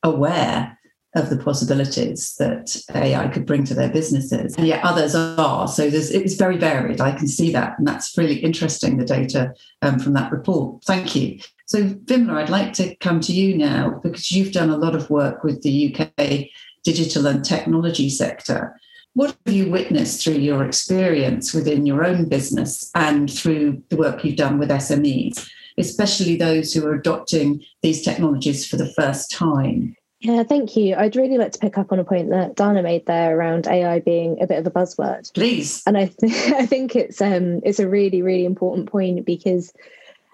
aware 0.03 0.77
of 1.15 1.30
the 1.30 1.38
possibilities 1.38 2.36
that 2.39 2.75
AI 2.96 3.27
could 3.27 3.46
bring 3.46 3.65
to 3.65 3.74
their 3.74 3.89
businesses. 3.89 4.56
And 4.56 4.65
yet 4.65 4.84
others 4.84 5.13
are. 5.13 5.68
So 5.68 5.89
there's, 5.89 6.10
it's 6.10 6.36
very 6.36 6.58
varied. 6.58 7.01
I 7.01 7.12
can 7.12 7.27
see 7.27 7.51
that. 7.51 7.77
And 7.77 7.86
that's 7.86 8.18
really 8.18 8.38
interesting, 8.38 8.98
the 8.98 9.06
data 9.06 9.53
um, 9.82 10.00
from 10.00 10.13
that 10.13 10.32
report. 10.32 10.84
Thank 10.86 11.15
you. 11.15 11.39
So, 11.65 11.84
Vimla, 11.84 12.36
I'd 12.36 12.50
like 12.50 12.74
to 12.74 12.96
come 12.98 13.20
to 13.22 13.34
you 13.34 13.58
now 13.58 14.00
because 14.03 14.32
you've 14.32 14.53
done 14.53 14.70
a 14.70 14.77
lot 14.77 14.96
of 14.96 15.10
work 15.10 15.44
with 15.44 15.62
the 15.63 15.96
UK 15.96 16.48
digital 16.84 17.27
and 17.27 17.44
technology 17.44 18.10
sector. 18.10 18.80
What 19.13 19.36
have 19.46 19.53
you 19.53 19.70
witnessed 19.70 20.24
through 20.24 20.36
your 20.36 20.63
experience 20.65 21.53
within 21.53 21.86
your 21.86 22.06
own 22.06 22.30
business 22.30 22.89
and 22.96 23.32
through 23.32 23.84
the 23.89 23.98
work 23.98 24.24
you've 24.24 24.38
done 24.38 24.58
with 24.58 24.70
SMEs, 24.70 25.50
especially 25.77 26.38
those 26.38 26.74
who 26.74 26.86
are 26.86 26.94
adopting 26.94 27.63
these 27.82 28.01
technologies 28.01 28.65
for 28.65 28.77
the 28.77 28.91
first 28.94 29.30
time? 29.30 29.96
Yeah, 30.21 30.43
thank 30.43 30.77
you. 30.77 30.95
I'd 30.95 31.15
really 31.15 31.39
like 31.39 31.51
to 31.53 31.59
pick 31.59 31.79
up 31.79 31.91
on 31.91 31.97
a 31.97 32.03
point 32.03 32.29
that 32.29 32.55
Dana 32.55 32.83
made 32.83 33.07
there 33.07 33.35
around 33.35 33.65
AI 33.65 33.99
being 34.01 34.39
a 34.39 34.45
bit 34.45 34.59
of 34.59 34.67
a 34.67 34.71
buzzword. 34.71 35.33
Please. 35.33 35.81
And 35.87 35.97
I, 35.97 36.05
th- 36.05 36.53
I 36.53 36.65
think 36.67 36.95
it's 36.95 37.21
um 37.21 37.59
it's 37.63 37.79
a 37.79 37.89
really 37.89 38.21
really 38.21 38.45
important 38.45 38.89
point 38.89 39.25
because 39.25 39.73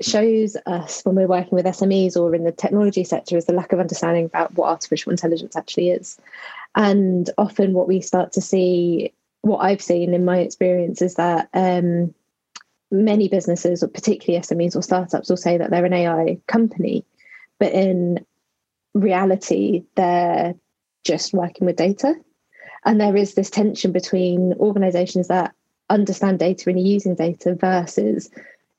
shows 0.01 0.57
us 0.65 1.01
when 1.03 1.15
we're 1.15 1.27
working 1.27 1.55
with 1.55 1.65
SMEs 1.65 2.17
or 2.17 2.35
in 2.35 2.43
the 2.43 2.51
technology 2.51 3.03
sector 3.03 3.37
is 3.37 3.45
the 3.45 3.53
lack 3.53 3.71
of 3.71 3.79
understanding 3.79 4.25
about 4.25 4.53
what 4.55 4.67
artificial 4.67 5.11
intelligence 5.11 5.55
actually 5.55 5.89
is. 5.89 6.19
And 6.75 7.29
often, 7.37 7.73
what 7.73 7.87
we 7.87 8.01
start 8.01 8.33
to 8.33 8.41
see, 8.41 9.13
what 9.41 9.59
I've 9.59 9.81
seen 9.81 10.13
in 10.13 10.25
my 10.25 10.39
experience, 10.39 11.01
is 11.01 11.15
that 11.15 11.49
um, 11.53 12.13
many 12.91 13.29
businesses, 13.29 13.81
or 13.81 13.87
particularly 13.87 14.43
SMEs 14.43 14.75
or 14.75 14.83
startups, 14.83 15.29
will 15.29 15.37
say 15.37 15.57
that 15.57 15.71
they're 15.71 15.85
an 15.85 15.93
AI 15.93 16.37
company, 16.45 17.05
but 17.57 17.71
in 17.71 18.23
reality, 19.01 19.83
they're 19.95 20.55
just 21.03 21.33
working 21.33 21.65
with 21.65 21.75
data. 21.75 22.15
And 22.85 23.01
there 23.01 23.15
is 23.15 23.33
this 23.33 23.49
tension 23.49 23.91
between 23.91 24.53
organizations 24.53 25.27
that 25.27 25.53
understand 25.89 26.39
data 26.39 26.69
and 26.69 26.77
are 26.77 26.81
using 26.81 27.15
data 27.15 27.55
versus 27.55 28.29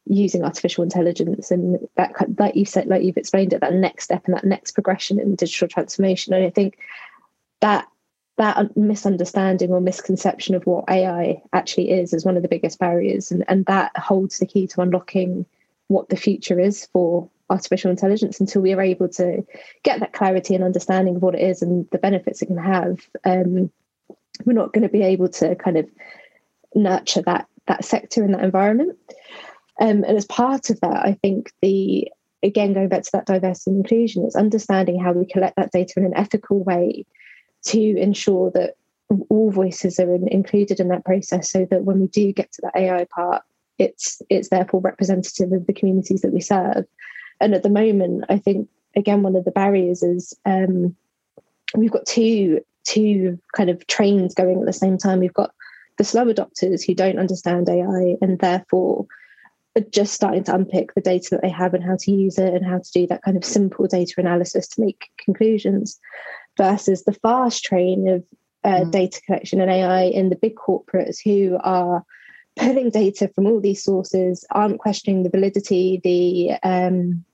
using 0.07 0.45
artificial 0.45 0.85
intelligence. 0.85 1.51
And 1.51 1.87
that 1.97 2.13
like 2.39 2.57
you 2.57 2.65
said 2.65 2.87
like 2.87 3.03
you've 3.03 3.17
explained 3.17 3.53
it 3.53 3.61
that 3.61 3.75
next 3.75 4.05
step 4.05 4.25
and 4.27 4.35
that 4.35 4.45
next 4.45 4.73
progression 4.73 5.21
in 5.21 5.35
digital 5.35 5.69
transformation. 5.69 6.33
And 6.33 6.45
i 6.45 6.51
think 6.51 6.79
that 7.61 7.89
that 8.37 8.77
misunderstanding 8.77 9.71
or 9.71 9.81
misconception 9.81 10.55
of 10.55 10.65
what 10.65 10.85
ai 10.89 11.43
actually 11.53 11.91
is 11.91 12.15
is 12.15 12.25
one 12.25 12.37
of 12.37 12.43
the 12.43 12.49
biggest 12.49 12.79
barriers. 12.79 13.31
And, 13.31 13.45
and 13.49 13.67
that 13.67 13.97
holds 13.97 14.39
the 14.39 14.47
key 14.47 14.67
to 14.69 14.81
unlocking 14.81 15.45
what 15.89 16.09
the 16.09 16.17
future 16.17 16.61
is 16.61 16.87
for 16.93 17.29
artificial 17.51 17.91
intelligence 17.91 18.41
until 18.41 18.63
we 18.63 18.73
are 18.73 18.81
able 18.81 19.09
to 19.09 19.45
get 19.83 20.01
that 20.01 20.13
clarity 20.13 20.55
and 20.55 20.65
understanding 20.65 21.17
of 21.17 21.23
what 21.23 21.35
it 21.35 21.43
is 21.43 21.63
and 21.63 21.87
the 21.93 21.99
benefits 21.99 22.43
it 22.43 22.47
can 22.47 22.59
have 22.59 22.99
um, 23.25 23.71
we're 24.45 24.53
not 24.53 24.73
going 24.73 24.83
to 24.83 24.89
be 24.89 25.03
able 25.03 25.29
to 25.29 25.55
kind 25.57 25.77
of 25.77 25.89
nurture 26.75 27.23
that 27.23 27.47
that 27.67 27.85
sector 27.85 28.23
and 28.23 28.35
that 28.35 28.45
environment 28.45 28.97
um, 29.81 30.05
and 30.05 30.17
as 30.17 30.27
part 30.27 30.71
of 30.71 30.81
that, 30.81 31.05
I 31.05 31.17
think 31.23 31.53
the 31.63 32.09
again 32.43 32.73
going 32.73 32.89
back 32.89 33.03
to 33.03 33.11
that 33.13 33.27
diversity 33.27 33.71
and 33.71 33.85
inclusion 33.85 34.25
is 34.25 34.37
understanding 34.37 35.01
how 35.01 35.13
we 35.13 35.27
collect 35.27 35.57
that 35.57 35.73
data 35.73 35.95
in 35.97 36.05
an 36.05 36.17
ethical 36.17 36.63
way 36.63 37.05
to 37.65 37.97
ensure 37.97 38.51
that 38.53 38.75
all 39.29 39.51
voices 39.51 39.99
are 39.99 40.15
included 40.15 40.79
in 40.81 40.89
that 40.89 41.05
process 41.05 41.51
so 41.51 41.67
that 41.71 41.85
when 41.85 42.01
we 42.01 42.07
do 42.09 42.33
get 42.33 42.53
to 42.53 42.63
that 42.63 42.77
AI 42.77 43.07
part, 43.15 43.43
it's 43.79 44.21
it's 44.29 44.49
therefore 44.49 44.81
representative 44.81 45.53
of 45.53 45.67
the 45.67 45.73
communities 45.73 46.23
that 46.23 46.33
we 46.33 46.41
serve. 46.41 46.85
And 47.41 47.55
at 47.55 47.63
the 47.63 47.71
moment, 47.71 48.25
I 48.29 48.39
think 48.39 48.69
again 48.97 49.23
one 49.23 49.37
of 49.37 49.45
the 49.45 49.51
barriers 49.51 50.03
is 50.03 50.35
um, 50.45 50.97
we've 51.75 51.91
got 51.91 52.07
two 52.07 52.61
two 52.85 53.39
kind 53.55 53.71
of 53.71 53.87
trains 53.87 54.35
going 54.35 54.61
at 54.61 54.67
the 54.67 54.73
same 54.73 54.99
time. 54.99 55.21
We've 55.21 55.33
got 55.33 55.53
the 55.99 56.05
slow 56.05 56.27
adopters 56.27 56.87
who 56.87 56.95
don't 56.95 57.19
understand 57.19 57.69
AI 57.69 58.17
and 58.23 58.39
therefore 58.39 59.07
are 59.77 59.83
just 59.91 60.15
starting 60.15 60.45
to 60.45 60.55
unpick 60.55 60.95
the 60.95 61.01
data 61.01 61.29
that 61.31 61.43
they 61.43 61.51
have 61.51 61.75
and 61.75 61.85
how 61.85 61.97
to 61.97 62.13
use 62.13 62.39
it 62.39 62.55
and 62.55 62.65
how 62.65 62.79
to 62.79 62.93
do 62.93 63.07
that 63.09 63.23
kind 63.23 63.37
of 63.37 63.45
simple 63.45 63.87
data 63.87 64.15
analysis 64.17 64.69
to 64.69 64.81
make 64.81 65.11
conclusions 65.19 65.99
versus 66.57 67.05
the 67.05 67.13
fast 67.13 67.65
train 67.65 68.09
of 68.09 68.25
uh, 68.65 68.85
mm. 68.85 68.91
data 68.91 69.21
collection 69.27 69.61
and 69.61 69.71
AI 69.71 70.05
in 70.05 70.31
the 70.31 70.37
big 70.37 70.55
corporates 70.57 71.19
who 71.23 71.59
are 71.63 72.05
pulling 72.59 72.91
data 72.91 73.31
from 73.35 73.47
all 73.47 73.61
these 73.61 73.83
sources, 73.83 74.45
aren't 74.51 74.81
questioning 74.81 75.23
the 75.23 75.31
validity, 75.31 76.01
the 76.03 76.69
um, 76.69 77.25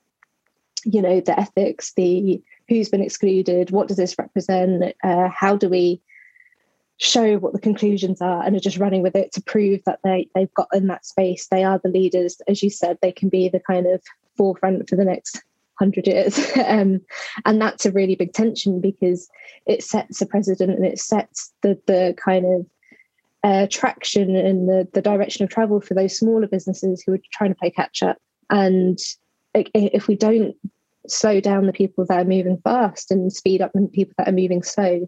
you 0.84 1.00
know, 1.00 1.20
the 1.20 1.38
ethics, 1.38 1.92
the 1.94 2.42
who's 2.68 2.88
been 2.88 3.02
excluded, 3.02 3.70
what 3.70 3.88
does 3.88 3.96
this 3.96 4.16
represent, 4.18 4.94
uh, 5.02 5.28
how 5.28 5.56
do 5.56 5.68
we 5.68 6.00
show 6.98 7.38
what 7.38 7.52
the 7.52 7.60
conclusions 7.60 8.20
are 8.20 8.44
and 8.44 8.54
are 8.54 8.60
just 8.60 8.78
running 8.78 9.02
with 9.02 9.16
it 9.16 9.32
to 9.32 9.42
prove 9.42 9.80
that 9.84 9.98
they 10.04 10.28
they've 10.34 10.54
got 10.54 10.68
in 10.72 10.86
that 10.86 11.04
space. 11.04 11.48
They 11.48 11.64
are 11.64 11.80
the 11.82 11.88
leaders. 11.88 12.40
As 12.46 12.62
you 12.62 12.70
said 12.70 12.98
they 13.02 13.12
can 13.12 13.28
be 13.28 13.48
the 13.48 13.60
kind 13.60 13.86
of 13.86 14.02
forefront 14.36 14.88
for 14.88 14.96
the 14.96 15.04
next 15.04 15.42
100 15.78 16.06
years. 16.06 16.52
Um, 16.64 17.00
and 17.44 17.60
that's 17.60 17.84
a 17.84 17.92
really 17.92 18.14
big 18.14 18.32
tension 18.32 18.80
because 18.80 19.28
it 19.66 19.82
sets 19.84 20.20
a 20.20 20.26
precedent 20.26 20.72
and 20.72 20.86
it 20.86 20.98
sets 20.98 21.52
the 21.62 21.78
the 21.86 22.14
kind 22.16 22.46
of 22.46 22.66
uh, 23.44 23.66
traction 23.70 24.34
and 24.34 24.68
the, 24.68 24.88
the 24.92 25.02
direction 25.02 25.44
of 25.44 25.50
travel 25.50 25.80
for 25.80 25.94
those 25.94 26.18
smaller 26.18 26.48
businesses 26.48 27.02
who 27.06 27.12
are 27.12 27.20
trying 27.32 27.50
to 27.50 27.58
play 27.58 27.70
catch 27.70 28.02
up 28.02 28.16
and 28.50 28.98
if 29.54 30.08
we 30.08 30.16
don't 30.16 30.56
slow 31.06 31.40
down 31.40 31.66
the 31.66 31.72
people 31.72 32.04
that 32.08 32.22
are 32.22 32.28
moving 32.28 32.58
fast 32.64 33.10
and 33.10 33.32
speed 33.32 33.60
up 33.60 33.70
the 33.74 33.86
people 33.92 34.14
that 34.18 34.28
are 34.28 34.32
moving 34.32 34.62
slow 34.62 35.06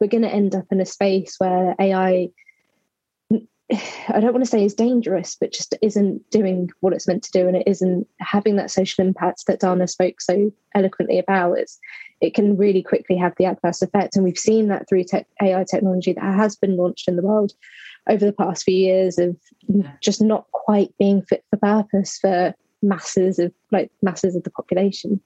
we're 0.00 0.08
going 0.08 0.22
to 0.22 0.34
end 0.34 0.54
up 0.54 0.64
in 0.70 0.80
a 0.80 0.86
space 0.86 1.36
where 1.38 1.74
AI, 1.78 2.30
I 3.72 4.20
don't 4.20 4.32
want 4.32 4.44
to 4.44 4.50
say 4.50 4.64
is 4.64 4.74
dangerous, 4.74 5.36
but 5.38 5.52
just 5.52 5.76
isn't 5.82 6.28
doing 6.30 6.70
what 6.80 6.94
it's 6.94 7.06
meant 7.06 7.22
to 7.24 7.32
do 7.32 7.46
and 7.46 7.56
it 7.56 7.68
isn't 7.68 8.08
having 8.18 8.56
that 8.56 8.70
social 8.70 9.04
impact 9.04 9.46
that 9.46 9.60
Dana 9.60 9.86
spoke 9.86 10.20
so 10.20 10.50
eloquently 10.74 11.18
about. 11.18 11.58
It's, 11.58 11.78
it 12.20 12.34
can 12.34 12.56
really 12.56 12.82
quickly 12.82 13.16
have 13.16 13.34
the 13.38 13.46
adverse 13.46 13.82
effect. 13.82 14.16
And 14.16 14.24
we've 14.24 14.38
seen 14.38 14.68
that 14.68 14.88
through 14.88 15.04
te- 15.04 15.24
AI 15.42 15.64
technology 15.64 16.12
that 16.12 16.22
has 16.22 16.56
been 16.56 16.76
launched 16.76 17.08
in 17.08 17.16
the 17.16 17.22
world 17.22 17.52
over 18.08 18.24
the 18.24 18.32
past 18.32 18.64
few 18.64 18.74
years 18.74 19.18
of 19.18 19.36
just 20.00 20.20
not 20.20 20.50
quite 20.52 20.92
being 20.98 21.22
fit 21.22 21.44
for 21.50 21.56
purpose 21.58 22.18
for 22.18 22.54
masses 22.82 23.38
of 23.38 23.52
like 23.70 23.90
masses 24.02 24.34
of 24.36 24.42
the 24.42 24.50
population. 24.50 25.20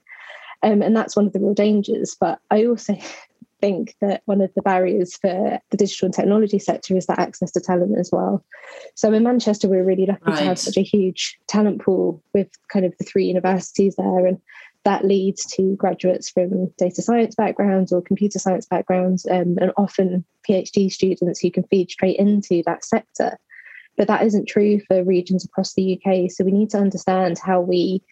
Um, 0.63 0.83
and 0.83 0.97
that's 0.97 1.17
one 1.17 1.27
of 1.27 1.33
the 1.33 1.41
real 1.41 1.55
dangers. 1.55 2.17
But 2.19 2.41
I 2.51 2.65
also 2.65 2.97
think 3.61 3.95
that 4.01 4.23
one 4.27 4.41
of 4.41 4.53
the 4.55 4.63
barriers 4.63 5.17
for 5.17 5.59
the 5.71 5.77
digital 5.77 6.07
and 6.07 6.15
technology 6.15 6.59
sector 6.59 6.97
is 6.97 7.07
that 7.07 7.19
access 7.19 7.51
to 7.53 7.61
talent 7.61 7.99
as 7.99 8.11
well. 8.13 8.45
So 8.95 9.13
in 9.13 9.23
Manchester, 9.23 9.69
we're 9.69 9.85
really 9.85 10.07
lucky 10.07 10.23
right. 10.27 10.39
to 10.39 10.45
have 10.45 10.59
such 10.59 10.77
a 10.77 10.83
huge 10.83 11.39
talent 11.49 11.83
pool 11.83 12.23
with 12.35 12.49
kind 12.69 12.85
of 12.85 12.95
the 12.99 13.05
three 13.05 13.27
universities 13.27 13.97
there. 13.97 14.27
And 14.27 14.41
that 14.85 15.05
leads 15.05 15.45
to 15.47 15.75
graduates 15.77 16.31
from 16.31 16.69
data 16.79 17.03
science 17.03 17.35
backgrounds 17.35 17.93
or 17.93 18.03
computer 18.03 18.39
science 18.39 18.67
backgrounds, 18.67 19.27
um, 19.31 19.57
and 19.61 19.73
often 19.77 20.25
PhD 20.49 20.93
students 20.93 21.41
who 21.41 21.51
can 21.51 21.65
feed 21.65 21.91
straight 21.91 22.19
into 22.19 22.63
that 22.67 22.85
sector. 22.85 23.39
But 23.97 24.09
that 24.09 24.27
isn't 24.27 24.49
true 24.49 24.81
for 24.87 25.05
regions 25.05 25.45
across 25.45 25.75
the 25.75 25.99
UK. 25.99 26.31
So 26.31 26.45
we 26.45 26.53
need 26.53 26.71
to 26.71 26.79
understand 26.79 27.39
how 27.39 27.61
we 27.61 28.03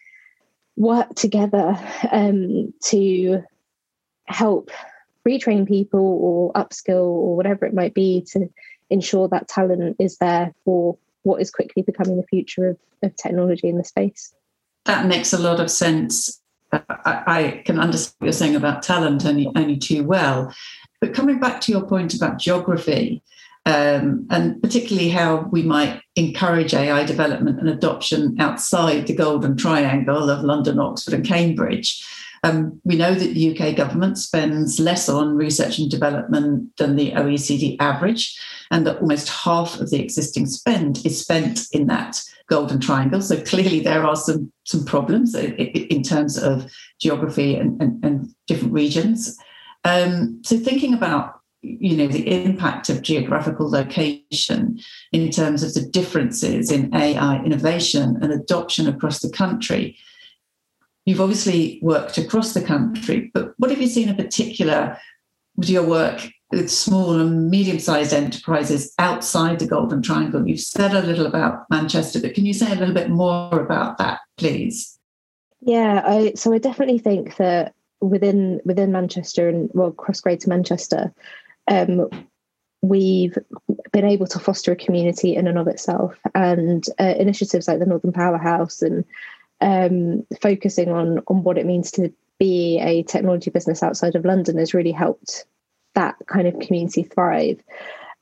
work 0.75 1.13
together 1.15 1.77
um, 2.11 2.73
to 2.85 3.43
help 4.25 4.71
retrain 5.27 5.67
people 5.67 5.99
or 5.99 6.53
upskill 6.53 7.05
or 7.05 7.35
whatever 7.35 7.65
it 7.65 7.73
might 7.73 7.93
be 7.93 8.25
to 8.31 8.49
ensure 8.89 9.27
that 9.27 9.47
talent 9.47 9.97
is 9.99 10.17
there 10.17 10.53
for 10.65 10.97
what 11.23 11.41
is 11.41 11.51
quickly 11.51 11.83
becoming 11.83 12.17
the 12.17 12.27
future 12.27 12.69
of, 12.69 12.77
of 13.01 13.15
technology 13.15 13.69
in 13.69 13.77
the 13.77 13.83
space. 13.83 14.33
That 14.85 15.05
makes 15.05 15.33
a 15.33 15.37
lot 15.37 15.59
of 15.59 15.71
sense. 15.71 16.41
I, 16.73 17.23
I 17.27 17.61
can 17.65 17.79
understand 17.79 18.15
what 18.19 18.25
you're 18.27 18.33
saying 18.33 18.55
about 18.55 18.83
talent 18.83 19.25
only, 19.25 19.47
only 19.55 19.77
too 19.77 20.03
well. 20.03 20.53
But 21.01 21.13
coming 21.13 21.39
back 21.39 21.61
to 21.61 21.71
your 21.71 21.85
point 21.85 22.13
about 22.13 22.39
geography, 22.39 23.21
um, 23.65 24.27
and 24.29 24.61
particularly 24.61 25.09
how 25.09 25.47
we 25.51 25.63
might 25.63 26.01
encourage 26.15 26.73
AI 26.73 27.03
development 27.05 27.59
and 27.59 27.69
adoption 27.69 28.35
outside 28.39 29.07
the 29.07 29.15
golden 29.15 29.55
triangle 29.55 30.29
of 30.29 30.43
London, 30.43 30.79
Oxford, 30.79 31.13
and 31.13 31.25
Cambridge. 31.25 32.05
Um, 32.43 32.81
we 32.83 32.97
know 32.97 33.13
that 33.13 33.33
the 33.33 33.57
UK 33.57 33.75
government 33.75 34.17
spends 34.17 34.79
less 34.79 35.07
on 35.07 35.35
research 35.35 35.79
and 35.79 35.89
development 35.89 36.75
than 36.77 36.97
the 36.97 37.11
OECD 37.11 37.77
average, 37.79 38.37
and 38.69 38.85
that 38.85 38.99
almost 38.99 39.29
half 39.29 39.79
of 39.79 39.89
the 39.89 40.01
existing 40.01 40.45
spend 40.47 41.05
is 41.05 41.21
spent 41.21 41.67
in 41.71 41.87
that 41.87 42.21
golden 42.49 42.81
triangle. 42.81 43.21
So 43.21 43.41
clearly, 43.41 43.79
there 43.79 44.05
are 44.05 44.17
some 44.17 44.51
some 44.65 44.83
problems 44.83 45.33
in 45.35 46.03
terms 46.03 46.37
of 46.37 46.69
geography 46.99 47.55
and, 47.55 47.81
and, 47.81 48.03
and 48.03 48.29
different 48.47 48.73
regions. 48.73 49.37
Um, 49.85 50.41
so 50.43 50.57
thinking 50.57 50.93
about 50.93 51.39
you 51.61 51.95
know 51.95 52.07
the 52.07 52.43
impact 52.43 52.89
of 52.89 53.01
geographical 53.01 53.69
location 53.69 54.79
in 55.13 55.31
terms 55.31 55.63
of 55.63 55.73
the 55.73 55.87
differences 55.89 56.71
in 56.71 56.93
AI 56.93 57.41
innovation 57.43 58.17
and 58.21 58.33
adoption 58.33 58.87
across 58.87 59.19
the 59.21 59.29
country 59.29 59.97
You've 61.05 61.21
obviously 61.21 61.79
worked 61.81 62.17
across 62.17 62.53
the 62.53 62.61
country, 62.61 63.29
but 63.33 63.53
what 63.57 63.69
have 63.69 63.81
you 63.81 63.87
seen 63.87 64.09
in 64.09 64.15
particular 64.15 64.97
with 65.57 65.69
your 65.69 65.83
work 65.83 66.29
with 66.51 66.69
small 66.69 67.19
and 67.19 67.49
medium 67.49 67.79
sized 67.79 68.13
enterprises 68.13 68.93
outside 68.99 69.59
the 69.59 69.67
Golden 69.67 70.01
Triangle? 70.01 70.47
You've 70.47 70.61
said 70.61 70.93
a 70.93 71.01
little 71.01 71.25
about 71.25 71.65
Manchester, 71.69 72.19
but 72.21 72.33
can 72.33 72.45
you 72.45 72.53
say 72.53 72.71
a 72.71 72.75
little 72.75 72.93
bit 72.93 73.09
more 73.09 73.59
about 73.59 73.97
that, 73.97 74.19
please? 74.37 74.97
Yeah, 75.61 76.03
I, 76.05 76.33
so 76.35 76.53
I 76.53 76.57
definitely 76.57 76.99
think 76.99 77.37
that 77.37 77.73
within 78.01 78.59
within 78.65 78.91
Manchester 78.91 79.47
and 79.47 79.69
well 79.73 79.89
across 79.89 80.21
Greater 80.21 80.49
Manchester, 80.49 81.13
um, 81.69 82.09
we've 82.81 83.37
been 83.91 84.05
able 84.05 84.27
to 84.27 84.39
foster 84.39 84.73
a 84.73 84.75
community 84.75 85.35
in 85.35 85.47
and 85.47 85.57
of 85.57 85.67
itself, 85.67 86.15
and 86.35 86.83
uh, 86.99 87.15
initiatives 87.17 87.67
like 87.67 87.79
the 87.79 87.85
Northern 87.85 88.11
Powerhouse 88.11 88.81
and 88.81 89.05
um, 89.61 90.25
focusing 90.41 90.89
on 90.89 91.19
on 91.27 91.43
what 91.43 91.57
it 91.57 91.65
means 91.65 91.91
to 91.91 92.13
be 92.39 92.79
a 92.79 93.03
technology 93.03 93.49
business 93.49 93.83
outside 93.83 94.15
of 94.15 94.25
London 94.25 94.57
has 94.57 94.73
really 94.73 94.91
helped 94.91 95.45
that 95.93 96.15
kind 96.27 96.47
of 96.47 96.59
community 96.59 97.03
thrive. 97.03 97.61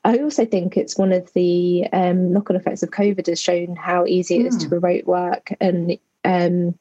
I 0.04 0.18
also 0.18 0.46
think 0.46 0.78
it's 0.78 0.98
one 0.98 1.14
of 1.14 1.32
the 1.34 1.88
um, 1.94 2.34
knock-on 2.34 2.56
effects 2.56 2.84
of 2.84 2.90
COVID 2.90 3.28
has 3.28 3.40
shown 3.40 3.76
how 3.76 4.06
easy 4.06 4.38
it 4.38 4.48
is 4.48 4.58
mm. 4.58 4.62
to 4.62 4.68
hmm. 4.68 4.74
remote 4.76 5.06
work 5.06 5.54
and 5.62 5.98
Um, 6.24 6.76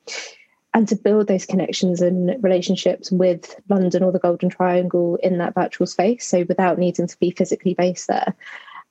and 0.72 0.86
to 0.88 0.96
build 0.96 1.26
those 1.26 1.46
connections 1.46 2.00
and 2.00 2.42
relationships 2.42 3.10
with 3.10 3.60
London 3.68 4.02
or 4.04 4.12
the 4.12 4.20
Golden 4.20 4.48
Triangle 4.48 5.16
in 5.16 5.38
that 5.38 5.54
virtual 5.54 5.86
space. 5.86 6.26
So 6.26 6.44
without 6.48 6.78
needing 6.78 7.08
to 7.08 7.18
be 7.18 7.32
physically 7.32 7.74
based 7.74 8.06
there, 8.06 8.34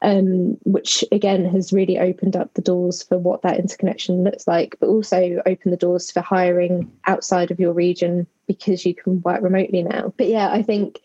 um, 0.01 0.57
which 0.63 1.03
again 1.11 1.45
has 1.45 1.73
really 1.73 1.99
opened 1.99 2.35
up 2.35 2.53
the 2.53 2.61
doors 2.61 3.03
for 3.03 3.17
what 3.17 3.41
that 3.41 3.59
interconnection 3.59 4.23
looks 4.23 4.47
like, 4.47 4.75
but 4.79 4.87
also 4.87 5.41
opened 5.45 5.73
the 5.73 5.77
doors 5.77 6.09
for 6.09 6.21
hiring 6.21 6.91
outside 7.05 7.51
of 7.51 7.59
your 7.59 7.73
region 7.73 8.25
because 8.47 8.85
you 8.85 8.95
can 8.95 9.21
work 9.21 9.41
remotely 9.41 9.83
now. 9.83 10.13
But 10.17 10.27
yeah, 10.27 10.49
I 10.51 10.61
think 10.61 11.01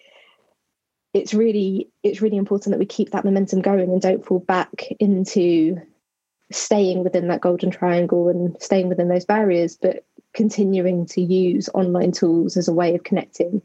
it's 1.13 1.35
really 1.35 1.89
it's 2.03 2.21
really 2.21 2.37
important 2.37 2.73
that 2.73 2.79
we 2.79 2.87
keep 2.87 3.11
that 3.11 3.25
momentum 3.25 3.63
going 3.63 3.91
and 3.91 4.01
don't 4.01 4.25
fall 4.25 4.41
back 4.41 4.87
into 5.01 5.81
staying 6.53 7.03
within 7.03 7.29
that 7.29 7.41
golden 7.41 7.71
triangle 7.71 8.29
and 8.29 8.57
staying 8.61 8.89
within 8.89 9.09
those 9.09 9.25
barriers, 9.25 9.77
but 9.77 10.05
continuing 10.35 11.07
to 11.07 11.21
use 11.21 11.69
online 11.75 12.13
tools 12.13 12.57
as 12.57 12.69
a 12.69 12.73
way 12.73 12.95
of 12.95 13.05
connecting 13.05 13.63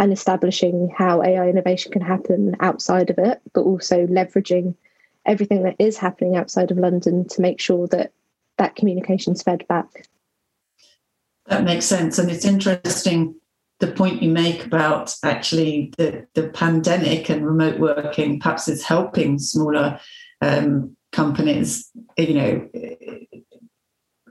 and 0.00 0.14
establishing 0.14 0.92
how 0.96 1.22
AI 1.22 1.50
innovation 1.50 1.92
can 1.92 2.00
happen 2.00 2.56
outside 2.60 3.10
of 3.10 3.18
it, 3.18 3.42
but 3.52 3.60
also 3.60 4.06
leveraging 4.06 4.74
everything 5.26 5.62
that 5.62 5.76
is 5.78 5.98
happening 5.98 6.36
outside 6.36 6.70
of 6.70 6.78
London 6.78 7.28
to 7.28 7.42
make 7.42 7.60
sure 7.60 7.86
that 7.88 8.10
that 8.56 8.76
communication 8.76 9.34
is 9.34 9.42
fed 9.42 9.68
back. 9.68 10.08
That 11.48 11.64
makes 11.64 11.84
sense. 11.84 12.18
And 12.18 12.30
it's 12.30 12.46
interesting 12.46 13.34
the 13.80 13.92
point 13.92 14.22
you 14.22 14.30
make 14.30 14.64
about 14.64 15.14
actually 15.22 15.92
the, 15.98 16.26
the 16.32 16.48
pandemic 16.48 17.28
and 17.28 17.44
remote 17.44 17.78
working 17.78 18.40
perhaps 18.40 18.68
is 18.68 18.82
helping 18.82 19.38
smaller 19.38 20.00
um, 20.40 20.96
companies, 21.12 21.90
you 22.16 22.34
know, 22.34 22.68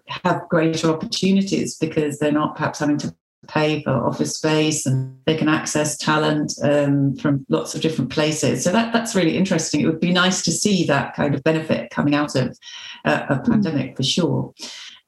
have 0.08 0.50
greater 0.50 0.90
opportunities 0.90 1.78
because 1.78 2.18
they're 2.18 2.32
not 2.32 2.56
perhaps 2.56 2.80
having 2.80 2.98
to 2.98 3.16
pay 3.50 3.84
for 3.84 3.92
office 3.92 4.36
space 4.36 4.86
and 4.86 5.18
they 5.26 5.36
can 5.36 5.50
access 5.50 5.98
talent 5.98 6.54
um, 6.64 7.16
from 7.18 7.46
lots 7.50 7.76
of 7.76 7.82
different 7.82 8.12
places. 8.12 8.64
So 8.64 8.72
that, 8.72 8.94
that's 8.94 9.16
really 9.16 9.38
interesting. 9.38 9.82
It 9.82 9.88
would 9.88 10.00
be 10.00 10.14
nice 10.14 10.42
to 10.44 10.52
see 10.52 10.86
that 10.86 11.16
kind 11.16 11.36
of 11.36 11.44
benefit 11.44 11.90
coming 11.90 12.16
out 12.16 12.36
of 12.36 12.58
uh, 13.06 13.26
a 13.30 13.40
pandemic 13.40 13.98
for 13.98 14.04
sure. 14.04 14.54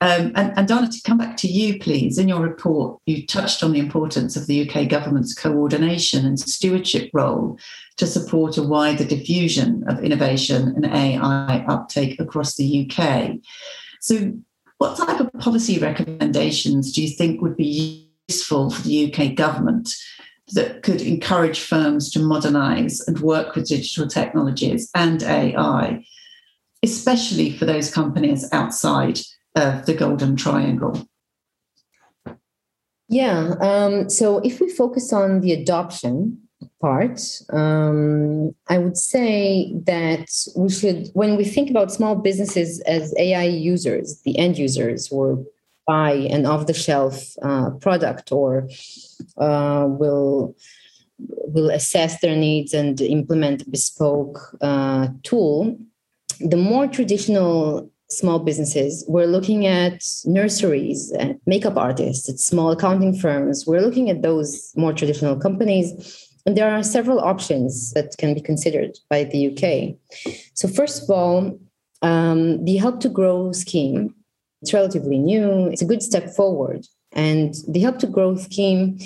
Um, 0.02 0.32
and, 0.34 0.52
and 0.58 0.68
Dana, 0.68 0.90
to 0.90 1.02
come 1.06 1.20
back 1.20 1.38
to 1.38 1.48
you, 1.48 1.78
please. 1.78 2.18
In 2.18 2.28
your 2.28 2.42
report, 2.42 3.00
you 3.06 3.26
touched 3.28 3.64
on 3.64 3.72
the 3.72 3.80
importance 3.80 4.36
of 4.36 4.48
the 4.48 4.68
UK 4.68 4.90
government's 4.90 5.36
coordination 5.36 6.26
and 6.26 6.40
stewardship 6.40 7.12
role 7.14 7.60
to 7.98 8.08
support 8.08 8.58
a 8.58 8.64
wider 8.64 9.06
diffusion 9.06 9.84
of 9.88 10.04
innovation 10.04 10.74
and 10.76 10.88
AI 10.88 11.64
uptake 11.68 12.20
across 12.20 12.56
the 12.56 12.90
UK. 12.90 13.34
So, 14.00 14.34
what 14.80 14.98
type 14.98 15.20
of 15.20 15.32
policy 15.34 15.78
recommendations 15.78 16.92
do 16.92 17.04
you 17.04 17.10
think 17.10 17.40
would 17.40 17.56
be 17.56 18.11
useful 18.32 18.70
for 18.70 18.82
the 18.84 18.98
UK 19.08 19.36
government 19.36 19.90
that 20.54 20.84
could 20.84 21.02
encourage 21.02 21.60
firms 21.62 22.10
to 22.12 22.20
modernise 22.20 22.98
and 23.08 23.20
work 23.20 23.56
with 23.56 23.68
digital 23.68 24.08
technologies 24.08 24.90
and 24.96 25.22
AI, 25.24 26.04
especially 26.84 27.52
for 27.58 27.66
those 27.66 27.94
companies 27.94 28.42
outside 28.52 29.20
of 29.56 29.86
the 29.86 29.94
Golden 29.94 30.36
Triangle? 30.36 31.08
Yeah, 33.10 33.56
um, 33.60 34.10
so 34.10 34.40
if 34.40 34.62
we 34.62 34.70
focus 34.70 35.12
on 35.12 35.42
the 35.42 35.52
adoption, 35.52 36.38
part, 36.80 37.20
um, 37.52 38.56
I 38.70 38.78
would 38.78 38.98
say 38.98 39.74
that 39.86 40.28
we 40.56 40.70
should, 40.70 41.10
when 41.14 41.36
we 41.36 41.44
think 41.44 41.70
about 41.70 41.92
small 41.92 42.16
businesses 42.16 42.80
as 42.82 43.14
AI 43.18 43.44
users, 43.44 44.22
the 44.22 44.38
end 44.38 44.58
users, 44.58 45.12
or 45.12 45.44
buy 45.88 46.12
an 46.12 46.46
off-the-shelf 46.46 47.24
uh, 47.42 47.72
product, 47.82 48.32
or 48.32 48.70
uh, 49.38 49.86
will 49.88 50.56
will 51.20 51.70
assess 51.70 52.20
their 52.22 52.36
needs 52.36 52.74
and 52.74 53.00
implement 53.00 53.70
bespoke 53.70 54.40
uh, 54.62 55.08
tool. 55.24 55.78
The 56.40 56.58
more 56.58 56.88
traditional 56.88 57.92
small 58.10 58.40
businesses. 58.40 59.06
We're 59.08 59.26
looking 59.26 59.66
at 59.66 60.04
nurseries, 60.26 61.14
at 61.14 61.38
makeup 61.46 61.78
artists, 61.78 62.28
at 62.28 62.40
small 62.40 62.72
accounting 62.72 63.16
firms. 63.16 63.66
We're 63.66 63.80
looking 63.80 64.10
at 64.10 64.22
those 64.22 64.74
more 64.76 64.92
traditional 64.92 65.38
companies 65.38 66.28
and 66.46 66.58
there 66.58 66.72
are 66.72 66.84
several 66.84 67.20
options 67.20 67.92
that 67.94 68.18
can 68.18 68.34
be 68.34 68.42
considered 68.42 68.98
by 69.10 69.24
the 69.26 69.48
UK. 69.50 69.96
So, 70.54 70.68
first 70.68 71.04
of 71.04 71.10
all, 71.10 71.60
um, 72.02 72.64
the 72.66 72.78
Help 72.78 73.00
to 73.02 73.10
Grow 73.10 73.52
scheme, 73.52 74.16
it's 74.62 74.74
relatively 74.74 75.18
new, 75.18 75.68
it's 75.68 75.82
a 75.82 75.86
good 75.86 76.04
step 76.04 76.30
forward. 76.30 76.86
And 77.14 77.54
the 77.68 77.82
Help 77.82 78.00
to 78.00 78.08
Grow 78.08 78.36
scheme 78.36 78.98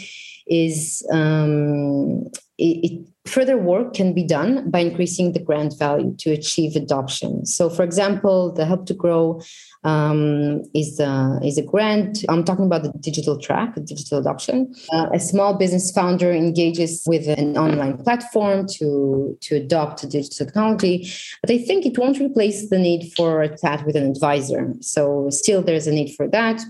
is 0.47 1.05
um, 1.11 2.27
it, 2.57 2.91
it, 2.91 3.07
further 3.25 3.57
work 3.57 3.93
can 3.93 4.13
be 4.13 4.23
done 4.23 4.69
by 4.69 4.79
increasing 4.79 5.31
the 5.31 5.39
grant 5.39 5.77
value 5.79 6.15
to 6.19 6.31
achieve 6.31 6.75
adoption. 6.75 7.45
So, 7.45 7.69
for 7.69 7.83
example, 7.83 8.51
the 8.51 8.65
Help 8.65 8.85
to 8.87 8.93
Grow 8.93 9.41
um, 9.85 10.63
is 10.73 10.99
a, 10.99 11.39
is 11.43 11.57
a 11.57 11.61
grant. 11.61 12.25
I'm 12.27 12.43
talking 12.43 12.65
about 12.65 12.83
the 12.83 12.91
digital 12.99 13.39
track, 13.39 13.75
digital 13.75 14.17
adoption. 14.17 14.73
Uh, 14.91 15.07
a 15.13 15.19
small 15.19 15.53
business 15.53 15.91
founder 15.91 16.31
engages 16.31 17.03
with 17.05 17.27
an 17.27 17.57
online 17.57 17.97
platform 17.97 18.67
to 18.77 19.37
to 19.41 19.55
adopt 19.55 20.01
digital 20.09 20.45
technology, 20.45 21.07
but 21.41 21.51
I 21.51 21.59
think 21.59 21.85
it 21.85 21.97
won't 21.97 22.19
replace 22.19 22.69
the 22.69 22.79
need 22.79 23.13
for 23.15 23.43
a 23.43 23.57
chat 23.57 23.85
with 23.85 23.95
an 23.95 24.09
advisor. 24.09 24.73
So 24.81 25.29
still, 25.29 25.61
there's 25.61 25.87
a 25.87 25.91
need 25.91 26.15
for 26.15 26.27
that. 26.29 26.61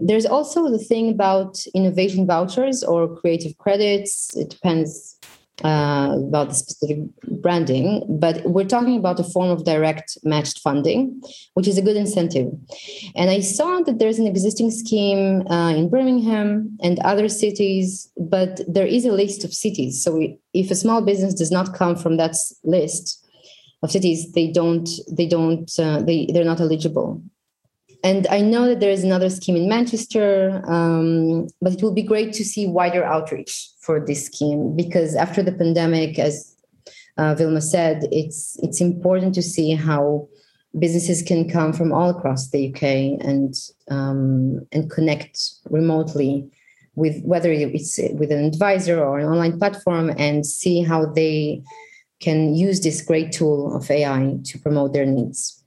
There's 0.00 0.26
also 0.26 0.70
the 0.70 0.78
thing 0.78 1.10
about 1.10 1.64
innovation 1.74 2.26
vouchers 2.26 2.82
or 2.82 3.16
creative 3.16 3.56
credits. 3.58 4.36
It 4.36 4.50
depends 4.50 5.18
uh, 5.62 6.16
about 6.18 6.48
the 6.48 6.54
specific 6.54 6.98
branding, 7.40 8.04
but 8.08 8.44
we're 8.44 8.64
talking 8.64 8.96
about 8.96 9.20
a 9.20 9.24
form 9.24 9.50
of 9.50 9.64
direct 9.64 10.18
matched 10.24 10.58
funding, 10.58 11.22
which 11.54 11.68
is 11.68 11.78
a 11.78 11.82
good 11.82 11.96
incentive. 11.96 12.52
And 13.14 13.30
I 13.30 13.40
saw 13.40 13.80
that 13.82 13.98
there's 13.98 14.18
an 14.18 14.26
existing 14.26 14.70
scheme 14.72 15.46
uh, 15.48 15.70
in 15.70 15.88
Birmingham 15.88 16.76
and 16.82 16.98
other 17.00 17.28
cities, 17.28 18.10
but 18.16 18.60
there 18.66 18.86
is 18.86 19.04
a 19.04 19.12
list 19.12 19.44
of 19.44 19.54
cities. 19.54 20.02
So 20.02 20.20
if 20.52 20.70
a 20.70 20.74
small 20.74 21.02
business 21.02 21.34
does 21.34 21.52
not 21.52 21.74
come 21.74 21.94
from 21.94 22.16
that 22.16 22.34
list 22.64 23.24
of 23.82 23.92
cities, 23.92 24.32
they 24.32 24.50
don't, 24.50 24.88
they 25.08 25.26
don't, 25.26 25.70
uh, 25.78 26.02
they, 26.02 26.26
they're 26.32 26.44
not 26.44 26.60
eligible 26.60 27.22
and 28.04 28.26
I 28.26 28.42
know 28.42 28.66
that 28.68 28.80
there 28.80 28.90
is 28.90 29.02
another 29.02 29.30
scheme 29.30 29.56
in 29.56 29.66
Manchester, 29.66 30.62
um, 30.68 31.48
but 31.62 31.72
it 31.72 31.82
will 31.82 31.94
be 31.94 32.02
great 32.02 32.34
to 32.34 32.44
see 32.44 32.66
wider 32.66 33.02
outreach 33.02 33.70
for 33.80 33.98
this 33.98 34.26
scheme 34.26 34.76
because 34.76 35.16
after 35.16 35.42
the 35.42 35.52
pandemic, 35.52 36.18
as 36.18 36.54
uh, 37.16 37.34
Vimla 37.34 37.62
said, 37.62 38.06
it's 38.12 38.58
it's 38.62 38.82
important 38.82 39.34
to 39.36 39.42
see 39.42 39.74
how 39.74 40.28
businesses 40.78 41.22
can 41.22 41.48
come 41.48 41.72
from 41.72 41.92
all 41.92 42.10
across 42.10 42.50
the 42.50 42.68
UK 42.68 42.82
and 43.26 43.54
um, 43.88 44.60
and 44.70 44.90
connect 44.90 45.38
remotely 45.70 46.46
with 46.96 47.22
whether 47.24 47.50
it's 47.50 47.98
with 48.12 48.30
an 48.30 48.44
advisor 48.44 49.02
or 49.02 49.18
an 49.18 49.26
online 49.26 49.58
platform 49.58 50.12
and 50.18 50.44
see 50.44 50.82
how 50.82 51.06
they 51.06 51.62
can 52.20 52.54
use 52.54 52.82
this 52.82 53.00
great 53.00 53.32
tool 53.32 53.74
of 53.74 53.90
AI 53.90 54.36
to 54.44 54.58
promote 54.58 54.92
their 54.92 55.06
needs. 55.06 55.63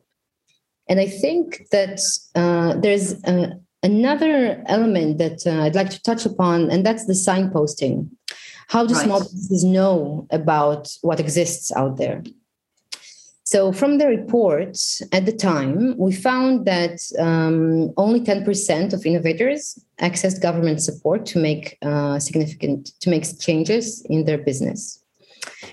And 0.89 0.99
I 0.99 1.07
think 1.07 1.67
that 1.71 1.99
uh, 2.35 2.75
there's 2.79 3.23
uh, 3.25 3.49
another 3.83 4.63
element 4.67 5.17
that 5.17 5.45
uh, 5.45 5.63
I'd 5.63 5.75
like 5.75 5.89
to 5.91 6.01
touch 6.01 6.25
upon, 6.25 6.71
and 6.71 6.85
that's 6.85 7.05
the 7.05 7.13
signposting. 7.13 8.09
How 8.67 8.85
do 8.85 8.93
right. 8.93 9.03
small 9.03 9.19
businesses 9.19 9.63
know 9.63 10.27
about 10.29 10.89
what 11.01 11.19
exists 11.19 11.71
out 11.75 11.97
there? 11.97 12.23
So, 13.43 13.71
from 13.71 13.97
the 13.97 14.07
report 14.07 14.77
at 15.13 15.25
the 15.25 15.31
time, 15.31 15.95
we 15.97 16.11
found 16.11 16.65
that 16.65 16.99
um, 17.17 17.93
only 17.95 18.19
10% 18.19 18.91
of 18.91 19.05
innovators 19.05 19.79
accessed 20.01 20.41
government 20.41 20.81
support 20.81 21.25
to 21.27 21.39
make 21.39 21.77
uh, 21.81 22.19
significant 22.19 22.91
to 22.99 23.09
make 23.09 23.23
changes 23.39 24.05
in 24.09 24.25
their 24.25 24.37
business, 24.37 25.01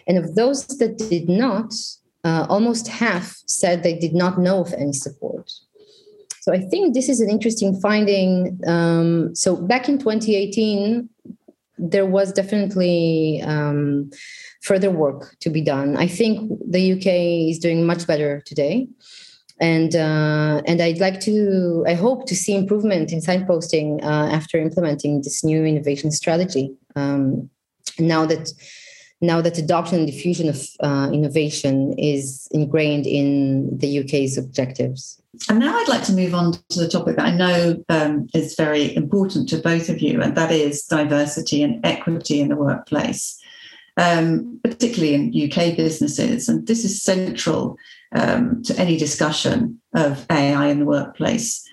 and 0.06 0.18
of 0.18 0.36
those 0.36 0.66
that 0.78 0.98
did 0.98 1.28
not, 1.28 1.74
uh, 2.24 2.46
almost 2.48 2.88
half 2.88 3.42
said 3.46 3.82
they 3.82 3.98
did 3.98 4.14
not 4.14 4.38
know 4.38 4.60
of 4.60 4.72
any 4.72 4.92
support. 4.92 5.50
So 6.40 6.52
I 6.52 6.58
think 6.58 6.94
this 6.94 7.08
is 7.08 7.20
an 7.20 7.30
interesting 7.30 7.80
finding. 7.80 8.60
Um, 8.66 9.34
so 9.34 9.56
back 9.56 9.88
in 9.88 9.98
2018, 9.98 11.08
there 11.78 12.06
was 12.06 12.32
definitely 12.32 13.42
um, 13.46 14.10
further 14.62 14.90
work 14.90 15.36
to 15.40 15.50
be 15.50 15.60
done. 15.60 15.96
I 15.96 16.06
think 16.06 16.50
the 16.68 16.92
UK 16.92 17.50
is 17.50 17.58
doing 17.58 17.86
much 17.86 18.06
better 18.06 18.42
today. 18.44 18.88
And 19.60 19.94
uh, 19.94 20.62
and 20.66 20.80
I'd 20.82 20.98
like 20.98 21.20
to 21.20 21.84
I 21.86 21.94
hope 21.94 22.26
to 22.26 22.34
see 22.34 22.54
improvement 22.56 23.12
in 23.12 23.20
signposting 23.20 24.02
uh, 24.02 24.28
after 24.38 24.58
implementing 24.58 25.22
this 25.22 25.44
new 25.44 25.64
innovation 25.64 26.10
strategy. 26.10 26.74
Um, 26.96 27.50
now 27.98 28.26
that 28.26 28.52
now 29.26 29.40
that 29.40 29.58
adoption 29.58 29.98
and 29.98 30.06
diffusion 30.06 30.48
of 30.48 30.66
uh, 30.80 31.10
innovation 31.12 31.94
is 31.98 32.48
ingrained 32.50 33.06
in 33.06 33.78
the 33.78 34.00
UK's 34.00 34.38
objectives. 34.38 35.20
And 35.48 35.58
now 35.58 35.76
I'd 35.76 35.88
like 35.88 36.04
to 36.04 36.12
move 36.12 36.34
on 36.34 36.52
to 36.70 36.80
the 36.80 36.88
topic 36.88 37.16
that 37.16 37.26
I 37.26 37.36
know 37.36 37.84
um, 37.88 38.28
is 38.34 38.54
very 38.54 38.94
important 38.94 39.48
to 39.48 39.58
both 39.58 39.88
of 39.88 40.00
you, 40.00 40.20
and 40.20 40.36
that 40.36 40.52
is 40.52 40.84
diversity 40.84 41.62
and 41.62 41.84
equity 41.84 42.40
in 42.40 42.48
the 42.48 42.56
workplace, 42.56 43.40
um, 43.96 44.60
particularly 44.62 45.14
in 45.14 45.50
UK 45.50 45.76
businesses. 45.76 46.48
And 46.48 46.66
this 46.66 46.84
is 46.84 47.02
central 47.02 47.76
um, 48.14 48.62
to 48.62 48.78
any 48.78 48.96
discussion 48.96 49.80
of 49.94 50.24
AI 50.30 50.66
in 50.68 50.78
the 50.78 50.86
workplace, 50.86 51.68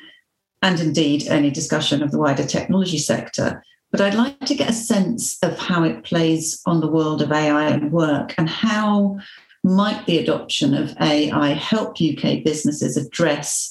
and 0.61 0.79
indeed 0.79 1.27
any 1.27 1.51
discussion 1.51 2.01
of 2.01 2.11
the 2.11 2.19
wider 2.19 2.45
technology 2.45 2.97
sector. 2.97 3.63
But 3.91 4.01
I'd 4.01 4.15
like 4.15 4.39
to 4.45 4.55
get 4.55 4.69
a 4.69 4.73
sense 4.73 5.37
of 5.43 5.57
how 5.57 5.83
it 5.83 6.03
plays 6.03 6.61
on 6.65 6.79
the 6.79 6.87
world 6.87 7.21
of 7.21 7.31
AI 7.31 7.69
and 7.69 7.91
work 7.91 8.33
and 8.37 8.49
how 8.49 9.19
might 9.63 10.05
the 10.05 10.17
adoption 10.17 10.73
of 10.73 10.95
AI 10.99 11.49
help 11.49 11.97
UK 12.01 12.43
businesses 12.43 12.97
address 12.97 13.69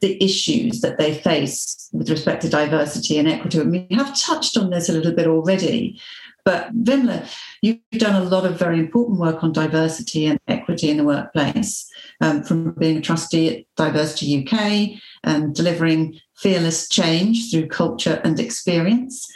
the 0.00 0.22
issues 0.22 0.80
that 0.80 0.96
they 0.98 1.12
face 1.12 1.88
with 1.92 2.08
respect 2.10 2.42
to 2.42 2.48
diversity 2.48 3.18
and 3.18 3.28
equity? 3.28 3.58
And 3.58 3.70
we 3.70 3.86
have 3.90 4.18
touched 4.18 4.56
on 4.56 4.70
this 4.70 4.88
a 4.88 4.92
little 4.92 5.12
bit 5.12 5.26
already, 5.26 6.00
but 6.44 6.72
Vimla, 6.82 7.28
you've 7.60 7.80
done 7.92 8.20
a 8.20 8.24
lot 8.24 8.46
of 8.46 8.58
very 8.58 8.78
important 8.78 9.20
work 9.20 9.44
on 9.44 9.52
diversity 9.52 10.24
and 10.24 10.40
equity 10.48 10.88
in 10.88 10.96
the 10.96 11.04
workplace, 11.04 11.86
um, 12.22 12.42
from 12.42 12.72
being 12.72 12.96
a 12.96 13.02
trustee 13.02 13.58
at 13.58 13.64
Diversity 13.76 14.46
UK 14.46 14.98
and 15.24 15.54
delivering 15.54 16.18
fearless 16.36 16.88
change 16.88 17.50
through 17.50 17.68
culture 17.68 18.20
and 18.24 18.38
experience 18.38 19.26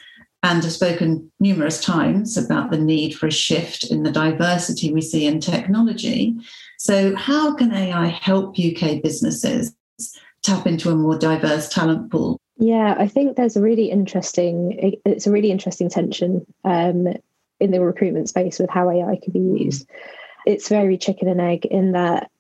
and 0.43 0.63
have 0.65 0.73
spoken 0.73 1.31
numerous 1.39 1.83
times 1.83 2.37
about 2.37 2.71
the 2.71 2.79
need 2.79 3.15
for 3.15 3.27
a 3.27 3.33
shift 3.33 3.91
in 3.91 4.03
the 4.03 4.11
diversity 4.11 4.93
we 4.93 5.01
see 5.01 5.27
in 5.27 5.41
technology. 5.41 6.35
So, 6.79 7.15
how 7.15 7.55
can 7.55 7.73
AI 7.73 8.07
help 8.07 8.57
UK 8.59 9.03
businesses 9.03 9.73
tap 10.43 10.67
into 10.67 10.91
a 10.91 10.97
more 10.97 11.17
diverse 11.17 11.69
talent 11.69 12.11
pool? 12.11 12.41
Yeah, 12.57 12.97
I 12.99 13.07
think 13.07 13.37
there's 13.37 13.57
a 13.57 13.63
really 13.63 13.91
interesting 13.91 15.01
it's 15.05 15.27
a 15.27 15.31
really 15.31 15.51
interesting 15.51 15.89
tension 15.89 16.45
um, 16.65 17.09
in 17.61 17.71
the 17.71 17.81
recruitment 17.81 18.29
space 18.29 18.59
with 18.59 18.71
how 18.71 18.91
AI 18.91 19.19
can 19.23 19.33
be 19.33 19.63
used. 19.63 19.89
It's 20.45 20.69
very 20.69 20.99
chicken 20.99 21.29
and 21.29 21.41
egg 21.41 21.67
in 21.67 21.93
that 21.93 22.31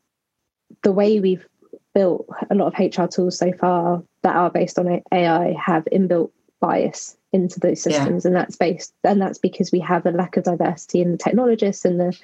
the 0.82 0.92
way 0.92 1.20
we've 1.20 1.46
built 1.94 2.26
a 2.50 2.54
lot 2.54 2.72
of 2.72 2.78
HR 2.78 3.06
tools 3.06 3.38
so 3.38 3.52
far 3.52 4.02
that 4.22 4.36
are 4.36 4.50
based 4.50 4.78
on 4.78 5.02
AI 5.12 5.54
have 5.64 5.84
inbuilt 5.92 6.30
bias 6.60 7.16
into 7.32 7.60
those 7.60 7.82
systems, 7.82 8.24
yeah. 8.24 8.28
and 8.28 8.36
that's 8.36 8.56
based 8.56 8.94
and 9.04 9.20
that's 9.20 9.38
because 9.38 9.72
we 9.72 9.80
have 9.80 10.06
a 10.06 10.10
lack 10.10 10.36
of 10.36 10.44
diversity 10.44 11.00
in 11.00 11.12
the 11.12 11.18
technologists 11.18 11.84
and 11.84 11.98
the 11.98 12.16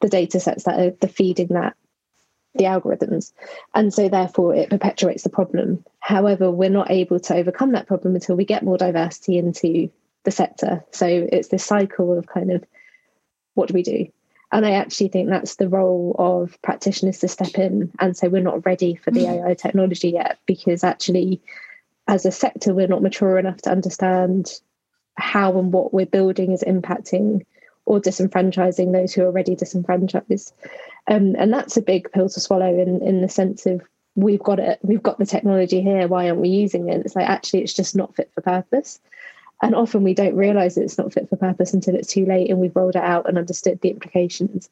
the 0.00 0.08
data 0.08 0.40
sets 0.40 0.64
that 0.64 0.78
are 0.78 0.90
the 1.00 1.08
feeding 1.08 1.48
that 1.48 1.74
the 2.54 2.64
algorithms. 2.64 3.32
And 3.74 3.92
so 3.92 4.08
therefore 4.08 4.54
it 4.54 4.70
perpetuates 4.70 5.22
the 5.22 5.28
problem. 5.28 5.84
However 6.00 6.50
we're 6.50 6.70
not 6.70 6.90
able 6.90 7.20
to 7.20 7.34
overcome 7.34 7.72
that 7.72 7.86
problem 7.86 8.14
until 8.14 8.36
we 8.36 8.44
get 8.44 8.62
more 8.62 8.78
diversity 8.78 9.36
into 9.36 9.90
the 10.24 10.30
sector. 10.30 10.84
So 10.90 11.06
it's 11.06 11.48
this 11.48 11.64
cycle 11.64 12.18
of 12.18 12.26
kind 12.26 12.50
of 12.50 12.64
what 13.54 13.68
do 13.68 13.74
we 13.74 13.82
do 13.82 14.06
and 14.52 14.64
i 14.66 14.72
actually 14.72 15.08
think 15.08 15.28
that's 15.28 15.56
the 15.56 15.68
role 15.68 16.14
of 16.18 16.60
practitioners 16.62 17.18
to 17.18 17.28
step 17.28 17.54
in 17.58 17.90
and 17.98 18.16
say 18.16 18.28
we're 18.28 18.42
not 18.42 18.64
ready 18.64 18.94
for 18.94 19.10
the 19.10 19.24
mm. 19.24 19.44
ai 19.44 19.54
technology 19.54 20.10
yet 20.10 20.38
because 20.46 20.84
actually 20.84 21.40
as 22.08 22.24
a 22.24 22.32
sector, 22.32 22.74
we're 22.74 22.86
not 22.86 23.02
mature 23.02 23.38
enough 23.38 23.58
to 23.62 23.70
understand 23.70 24.52
how 25.16 25.58
and 25.58 25.72
what 25.72 25.92
we're 25.92 26.06
building 26.06 26.52
is 26.52 26.62
impacting 26.62 27.44
or 27.84 28.00
disenfranchising 28.00 28.92
those 28.92 29.14
who 29.14 29.22
are 29.22 29.26
already 29.26 29.54
disenfranchised. 29.54 30.52
Um, 31.08 31.34
and 31.38 31.52
that's 31.52 31.76
a 31.76 31.82
big 31.82 32.10
pill 32.12 32.28
to 32.28 32.40
swallow 32.40 32.78
in, 32.78 33.02
in 33.02 33.22
the 33.22 33.28
sense 33.28 33.66
of 33.66 33.82
we've 34.14 34.42
got 34.42 34.58
it, 34.58 34.78
we've 34.82 35.02
got 35.02 35.18
the 35.18 35.26
technology 35.26 35.80
here, 35.80 36.08
why 36.08 36.28
aren't 36.28 36.40
we 36.40 36.48
using 36.48 36.88
it? 36.88 37.04
It's 37.04 37.16
like 37.16 37.28
actually 37.28 37.62
it's 37.62 37.74
just 37.74 37.96
not 37.96 38.14
fit 38.14 38.30
for 38.34 38.40
purpose. 38.40 39.00
And 39.62 39.74
often 39.74 40.02
we 40.02 40.14
don't 40.14 40.36
realize 40.36 40.76
it's 40.76 40.98
not 40.98 41.12
fit 41.12 41.28
for 41.28 41.36
purpose 41.36 41.72
until 41.72 41.94
it's 41.94 42.12
too 42.12 42.26
late 42.26 42.50
and 42.50 42.58
we've 42.58 42.76
rolled 42.76 42.96
it 42.96 43.02
out 43.02 43.28
and 43.28 43.38
understood 43.38 43.80
the 43.80 43.90
implications. 43.90 44.68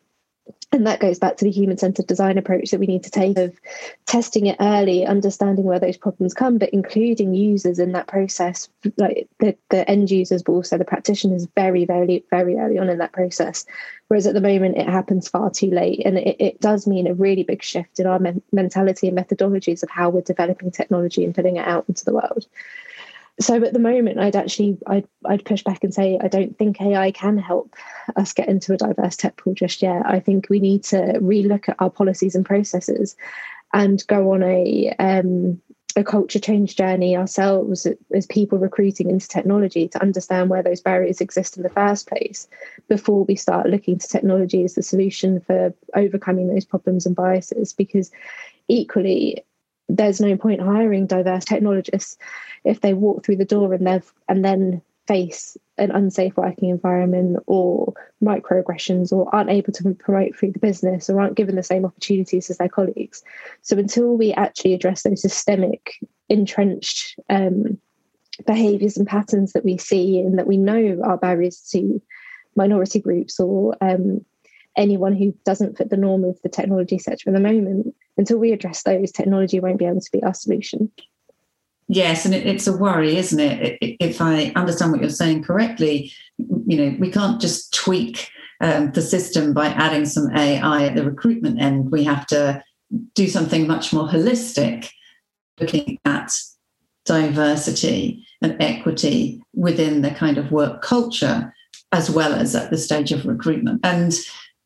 And 0.72 0.86
that 0.86 1.00
goes 1.00 1.18
back 1.18 1.36
to 1.36 1.44
the 1.44 1.50
human 1.50 1.78
centered 1.78 2.06
design 2.06 2.36
approach 2.36 2.70
that 2.70 2.80
we 2.80 2.86
need 2.86 3.04
to 3.04 3.10
take 3.10 3.38
of 3.38 3.58
testing 4.06 4.46
it 4.46 4.56
early 4.60 5.06
understanding 5.06 5.64
where 5.64 5.78
those 5.78 5.96
problems 5.96 6.34
come 6.34 6.58
but 6.58 6.70
including 6.70 7.32
users 7.32 7.78
in 7.78 7.92
that 7.92 8.08
process. 8.08 8.68
Like 8.98 9.28
the, 9.38 9.56
the 9.70 9.88
end 9.88 10.10
users 10.10 10.42
but 10.42 10.52
also 10.52 10.76
the 10.76 10.84
practitioners 10.84 11.46
very 11.54 11.84
very 11.84 12.24
very 12.28 12.56
early 12.56 12.78
on 12.78 12.90
in 12.90 12.98
that 12.98 13.12
process. 13.12 13.64
Whereas 14.08 14.26
at 14.26 14.34
the 14.34 14.40
moment 14.40 14.76
it 14.76 14.88
happens 14.88 15.28
far 15.28 15.48
too 15.48 15.70
late. 15.70 16.02
And 16.04 16.18
it, 16.18 16.36
it 16.38 16.60
does 16.60 16.86
mean 16.86 17.06
a 17.06 17.14
really 17.14 17.44
big 17.44 17.62
shift 17.62 18.00
in 18.00 18.06
our 18.06 18.18
men- 18.18 18.42
mentality 18.52 19.08
and 19.08 19.16
methodologies 19.16 19.82
of 19.82 19.90
how 19.90 20.10
we're 20.10 20.22
developing 20.22 20.72
technology 20.72 21.24
and 21.24 21.34
putting 21.34 21.56
it 21.56 21.66
out 21.66 21.86
into 21.88 22.04
the 22.04 22.12
world 22.12 22.46
so 23.40 23.62
at 23.62 23.72
the 23.72 23.78
moment 23.78 24.18
i'd 24.18 24.36
actually 24.36 24.78
I'd, 24.86 25.06
I'd 25.24 25.44
push 25.44 25.62
back 25.62 25.82
and 25.82 25.92
say 25.92 26.18
i 26.22 26.28
don't 26.28 26.56
think 26.56 26.80
ai 26.80 27.10
can 27.10 27.38
help 27.38 27.74
us 28.16 28.32
get 28.32 28.48
into 28.48 28.72
a 28.72 28.76
diverse 28.76 29.16
tech 29.16 29.36
pool 29.36 29.54
just 29.54 29.82
yet. 29.82 30.02
I 30.04 30.20
think 30.20 30.48
we 30.48 30.60
need 30.60 30.84
to 30.84 30.96
relook 31.20 31.68
at 31.68 31.76
our 31.78 31.90
policies 31.90 32.34
and 32.34 32.44
processes 32.44 33.16
and 33.72 34.06
go 34.06 34.32
on 34.32 34.42
a 34.42 34.94
um, 34.98 35.60
a 35.96 36.02
culture 36.02 36.40
change 36.40 36.74
journey 36.74 37.16
ourselves 37.16 37.86
as 38.12 38.26
people 38.26 38.58
recruiting 38.58 39.10
into 39.10 39.28
technology 39.28 39.86
to 39.86 40.02
understand 40.02 40.50
where 40.50 40.62
those 40.62 40.80
barriers 40.80 41.20
exist 41.20 41.56
in 41.56 41.62
the 41.62 41.68
first 41.68 42.08
place 42.08 42.48
before 42.88 43.24
we 43.24 43.36
start 43.36 43.68
looking 43.68 43.96
to 43.98 44.08
technology 44.08 44.64
as 44.64 44.74
the 44.74 44.82
solution 44.82 45.40
for 45.40 45.72
overcoming 45.94 46.48
those 46.48 46.64
problems 46.64 47.06
and 47.06 47.14
biases. 47.14 47.72
Because 47.72 48.10
equally 48.66 49.44
there's 49.88 50.20
no 50.20 50.36
point 50.36 50.60
hiring 50.60 51.06
diverse 51.06 51.44
technologists 51.44 52.16
if 52.64 52.80
they 52.80 52.94
walk 52.94 53.24
through 53.24 53.36
the 53.36 53.44
door 53.44 53.74
and 53.74 53.86
they've 53.86 54.12
and 54.28 54.44
then 54.44 54.82
face 55.06 55.56
an 55.76 55.90
unsafe 55.90 56.36
working 56.36 56.70
environment 56.70 57.38
or 57.46 57.92
microaggressions 58.22 59.12
or 59.12 59.32
aren't 59.34 59.50
able 59.50 59.72
to 59.72 59.94
promote 59.94 60.34
through 60.34 60.52
the 60.52 60.58
business 60.58 61.10
or 61.10 61.20
aren't 61.20 61.36
given 61.36 61.56
the 61.56 61.62
same 61.62 61.84
opportunities 61.84 62.48
as 62.48 62.58
their 62.58 62.68
colleagues. 62.68 63.22
So 63.62 63.76
until 63.76 64.16
we 64.16 64.32
actually 64.32 64.72
address 64.72 65.02
those 65.02 65.20
systemic 65.20 65.98
entrenched 66.28 67.18
um, 67.28 67.78
behaviours 68.46 68.96
and 68.96 69.06
patterns 69.06 69.52
that 69.52 69.64
we 69.64 69.76
see 69.76 70.20
and 70.20 70.38
that 70.38 70.46
we 70.46 70.56
know 70.56 71.00
are 71.04 71.18
barriers 71.18 71.60
to 71.72 72.00
minority 72.56 73.00
groups 73.00 73.38
or 73.38 73.76
um, 73.80 74.24
anyone 74.76 75.14
who 75.14 75.34
doesn't 75.44 75.76
fit 75.76 75.90
the 75.90 75.96
norm 75.96 76.24
of 76.24 76.40
the 76.42 76.48
technology 76.48 76.98
sector 76.98 77.30
at 77.30 77.34
the 77.34 77.40
moment, 77.40 77.94
until 78.16 78.38
we 78.38 78.52
address 78.52 78.82
those, 78.82 79.12
technology 79.12 79.60
won't 79.60 79.78
be 79.78 79.86
able 79.86 80.00
to 80.00 80.12
be 80.12 80.22
our 80.22 80.34
solution. 80.34 80.90
Yes, 81.88 82.24
and 82.24 82.34
it, 82.34 82.46
it's 82.46 82.66
a 82.66 82.76
worry, 82.76 83.16
isn't 83.16 83.40
it? 83.40 83.78
If 83.80 84.20
I 84.20 84.52
understand 84.56 84.92
what 84.92 85.00
you're 85.00 85.10
saying 85.10 85.44
correctly, 85.44 86.12
you 86.38 86.76
know, 86.76 86.96
we 86.98 87.10
can't 87.10 87.40
just 87.40 87.74
tweak 87.74 88.30
um, 88.60 88.92
the 88.92 89.02
system 89.02 89.52
by 89.52 89.66
adding 89.68 90.06
some 90.06 90.34
AI 90.34 90.86
at 90.86 90.94
the 90.94 91.04
recruitment 91.04 91.60
end. 91.60 91.90
We 91.90 92.04
have 92.04 92.26
to 92.28 92.62
do 93.14 93.28
something 93.28 93.66
much 93.66 93.92
more 93.92 94.08
holistic, 94.08 94.90
looking 95.60 95.98
at 96.04 96.32
diversity 97.04 98.26
and 98.40 98.56
equity 98.60 99.42
within 99.52 100.02
the 100.02 100.10
kind 100.10 100.38
of 100.38 100.50
work 100.50 100.80
culture 100.80 101.52
as 101.92 102.10
well 102.10 102.32
as 102.34 102.54
at 102.54 102.70
the 102.70 102.78
stage 102.78 103.12
of 103.12 103.26
recruitment. 103.26 103.80
And 103.84 104.14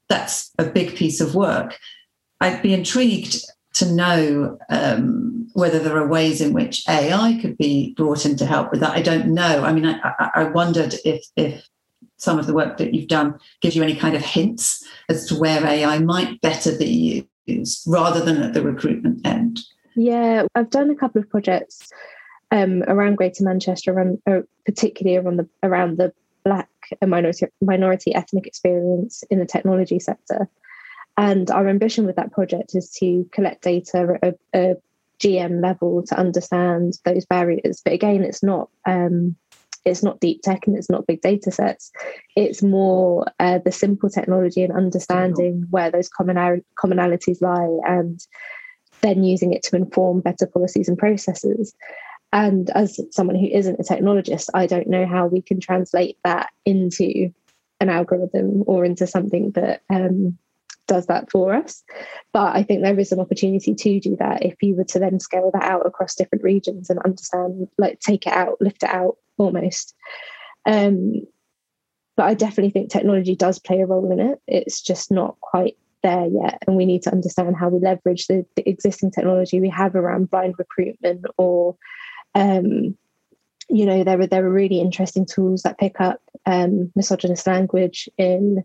that's 0.09 0.53
a 0.59 0.65
big 0.65 0.97
piece 0.97 1.21
of 1.21 1.35
work. 1.35 1.79
I'd 2.41 2.63
be 2.63 2.75
intrigued 2.75 3.45
to 3.75 3.93
know 3.93 4.59
um, 4.71 5.49
whether 5.53 5.79
there 5.79 5.97
are 5.97 6.09
ways 6.09 6.41
in 6.41 6.53
which 6.53 6.89
AI 6.89 7.39
could 7.41 7.57
be 7.59 7.95
brought 7.97 8.25
in 8.27 8.37
to 8.37 8.47
help 8.47 8.71
with 8.71 8.81
that. 8.81 8.97
I 8.97 9.03
don't 9.03 9.29
know. 9.29 9.65
I 9.65 9.73
mean, 9.73 9.87
I, 9.87 10.31
I 10.35 10.45
wondered 10.45 10.95
if 11.05 11.25
if 11.37 11.67
some 12.17 12.39
of 12.39 12.47
the 12.47 12.55
work 12.55 12.79
that 12.79 12.95
you've 12.95 13.09
done 13.09 13.39
gives 13.61 13.77
you 13.77 13.83
any 13.83 13.95
kind 13.95 14.17
of 14.17 14.23
hints 14.23 14.85
as 15.09 15.27
to 15.27 15.39
where 15.39 15.65
AI 15.65 15.99
might 16.01 16.41
better 16.41 16.77
be 16.77 17.29
used 17.47 17.85
rather 17.87 18.21
than 18.21 18.43
at 18.43 18.55
the 18.55 18.63
recruitment 18.63 19.25
end. 19.27 19.61
Yeah, 19.95 20.47
I've 20.55 20.71
done 20.71 20.91
a 20.91 20.97
couple 20.97 21.21
of 21.21 21.31
projects 21.31 21.91
um, 22.51 22.83
around 22.89 23.17
Greater 23.17 23.45
Manchester, 23.45 23.93
around, 23.93 24.21
uh, 24.27 24.41
particularly 24.65 25.17
around 25.17 25.37
the 25.37 25.49
around 25.63 25.99
the 25.99 26.13
Black 26.45 26.69
and 27.01 27.11
minority 27.11 27.47
minority 27.61 28.15
ethnic 28.15 28.47
experience 28.47 29.25
in 29.31 29.39
the 29.39 29.47
technology 29.47 29.99
sector. 29.99 30.49
And 31.17 31.51
our 31.51 31.69
ambition 31.69 32.07
with 32.07 32.17
that 32.17 32.33
project 32.33 32.75
is 32.75 32.91
to 33.01 33.29
collect 33.33 33.63
data 33.63 34.19
at 34.23 34.35
a, 34.55 34.71
a 34.73 34.77
GM 35.21 35.61
level 35.61 36.05
to 36.07 36.19
understand 36.19 36.95
those 37.05 37.27
barriers. 37.27 37.83
But 37.85 37.93
again, 37.93 38.23
it's 38.23 38.43
not 38.43 38.71
um, 38.87 39.37
it's 39.85 40.03
not 40.03 40.21
deep 40.21 40.43
tech 40.43 40.67
and 40.67 40.77
it's 40.77 40.91
not 40.91 41.07
big 41.07 41.21
data 41.21 41.51
sets. 41.51 41.91
It's 42.37 42.63
more 42.63 43.27
uh, 43.41 43.59
the 43.65 43.73
simple 43.73 44.11
technology 44.11 44.63
and 44.63 44.73
understanding 44.73 45.67
where 45.71 45.91
those 45.91 46.09
commonal- 46.09 46.65
commonalities 46.83 47.41
lie 47.41 47.79
and 47.87 48.21
then 49.01 49.25
using 49.25 49.53
it 49.53 49.63
to 49.65 49.77
inform 49.77 50.21
better 50.21 50.47
policies 50.47 50.89
and 50.89 50.99
processes. 50.99 51.75
And 52.33 52.71
as 52.71 53.01
someone 53.11 53.37
who 53.37 53.47
isn't 53.47 53.81
a 53.81 53.83
technologist, 53.83 54.51
I 54.55 54.67
don't 54.67 54.89
know 54.89 55.07
how 55.07 55.27
we 55.27 55.41
can 55.41 55.61
translate 55.61 56.19
that 56.25 56.51
into 56.65 57.33
an 57.81 57.89
algorithm 57.89 58.65
or 58.67 58.85
into 58.85 59.07
something 59.07 59.53
that 59.53 59.83
um, 59.89 60.37
does 60.87 61.07
that 61.07 61.31
for 61.31 61.55
us. 61.55 61.85
But 62.33 62.57
I 62.57 62.63
think 62.65 62.83
there 62.83 62.99
is 62.99 63.13
an 63.13 63.21
opportunity 63.21 63.75
to 63.75 64.01
do 64.01 64.17
that 64.17 64.45
if 64.45 64.57
you 64.61 64.75
were 64.75 64.85
to 64.85 64.99
then 64.99 65.21
scale 65.21 65.51
that 65.55 65.63
out 65.63 65.87
across 65.87 66.15
different 66.15 66.45
regions 66.45 66.91
and 66.91 66.99
understand, 67.01 67.69
like 67.79 68.01
take 68.01 68.27
it 68.27 68.33
out, 68.33 68.61
lift 68.61 68.83
it 68.83 68.91
out 68.91 69.17
almost. 69.37 69.95
Um, 70.67 71.27
but 72.17 72.27
I 72.27 72.35
definitely 72.35 72.71
think 72.71 72.91
technology 72.91 73.37
does 73.37 73.61
play 73.61 73.81
a 73.81 73.87
role 73.87 74.11
in 74.11 74.19
it. 74.19 74.41
It's 74.49 74.83
just 74.83 75.11
not 75.13 75.41
quite 75.41 75.79
there 76.03 76.27
yet. 76.27 76.59
And 76.67 76.77
we 76.77 76.85
need 76.85 77.03
to 77.03 77.13
understand 77.13 77.57
how 77.57 77.69
we 77.69 77.79
leverage 77.79 78.27
the, 78.27 78.45
the 78.57 78.69
existing 78.69 79.13
technology 79.13 79.61
we 79.61 79.71
have 79.71 79.95
around 79.95 80.31
blind 80.31 80.57
recruitment 80.59 81.27
or 81.37 81.77
um, 82.35 82.97
you 83.69 83.85
know, 83.85 84.05
there 84.05 84.21
are 84.21 84.27
there 84.27 84.47
are 84.47 84.51
really 84.51 84.81
interesting 84.81 85.27
tools 85.27 85.63
that 85.63 85.79
pick 85.79 86.01
up 86.01 86.21
um, 86.47 86.91
misogynist 86.95 87.47
language 87.47 88.09
in 88.17 88.65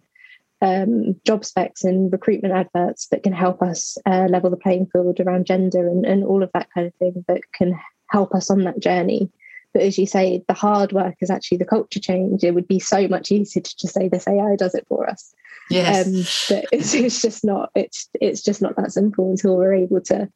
um, 0.62 1.19
job 1.26 1.43
specs 1.43 1.84
and 1.84 2.12
recruitment 2.12 2.54
adverts 2.54 3.08
that 3.08 3.21
can 3.21 3.34
help 3.34 3.62
us 3.62 3.97
uh, 4.06 4.28
level 4.30 4.49
the 4.49 4.58
playing 4.58 4.88
field 4.88 5.19
around 5.19 5.45
gender 5.45 5.88
and, 5.88 6.06
and 6.06 6.23
all 6.23 6.41
of 6.41 6.52
that 6.54 6.69
kind 6.73 6.88
of 6.88 6.95
thing 6.95 7.26
that 7.28 7.41
can 7.54 7.78
help 8.10 8.34
us 8.34 8.49
on 8.49 8.63
that 8.63 8.80
journey. 8.80 9.30
But 9.73 9.82
as 9.82 9.97
you 9.97 10.06
say, 10.06 10.43
the 10.47 10.54
hard 10.54 10.93
work 10.93 11.15
is 11.19 11.30
actually 11.30 11.58
the 11.58 11.65
culture 11.65 11.99
change. 11.99 12.43
It 12.43 12.54
would 12.54 12.67
be 12.67 12.80
so 12.80 13.08
much 13.08 13.32
easier 13.32 13.62
to 13.62 13.78
just 13.78 13.93
say 13.93 14.08
this 14.08 14.28
AI 14.28 14.56
does 14.56 14.76
it 14.76 14.86
for 14.88 15.10
us. 15.10 15.34
Yes. 15.69 16.08
Um, 16.08 16.56
but 16.56 16.65
it's, 16.71 16.93
it's 16.93 17.21
just 17.21 17.43
not. 17.43 17.71
It's 17.76 18.08
it's 18.21 18.41
just 18.41 18.62
not 18.62 18.76
that 18.76 18.91
simple 18.91 19.32
until 19.32 19.58
we're 19.58 19.73
able 19.73 20.02
to 20.02 20.30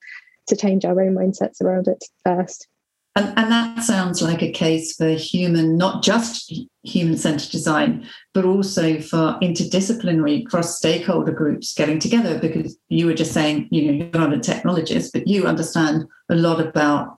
to 0.47 0.55
change 0.55 0.85
our 0.85 0.99
own 0.99 1.15
mindsets 1.15 1.61
around 1.61 1.87
it 1.87 2.03
first. 2.23 2.67
And, 3.17 3.33
and 3.35 3.51
that 3.51 3.83
sounds 3.83 4.21
like 4.21 4.43
a 4.43 4.51
case 4.51 4.95
for 4.95 5.09
human, 5.09 5.75
not 5.75 6.03
just 6.03 6.53
human 6.83 7.17
centered 7.17 7.49
design, 7.49 8.07
but 8.33 8.45
also 8.45 9.01
for 9.01 9.39
interdisciplinary 9.41 10.45
cross 10.45 10.77
stakeholder 10.77 11.31
groups 11.31 11.73
getting 11.73 11.97
together. 11.97 12.37
Because 12.37 12.77
you 12.89 13.07
were 13.07 13.15
just 13.15 13.33
saying, 13.33 13.69
you 13.71 13.91
know, 13.91 14.05
you're 14.05 14.21
not 14.21 14.33
a 14.33 14.37
technologist, 14.37 15.13
but 15.13 15.27
you 15.27 15.47
understand 15.47 16.05
a 16.29 16.35
lot 16.35 16.59
about 16.59 17.17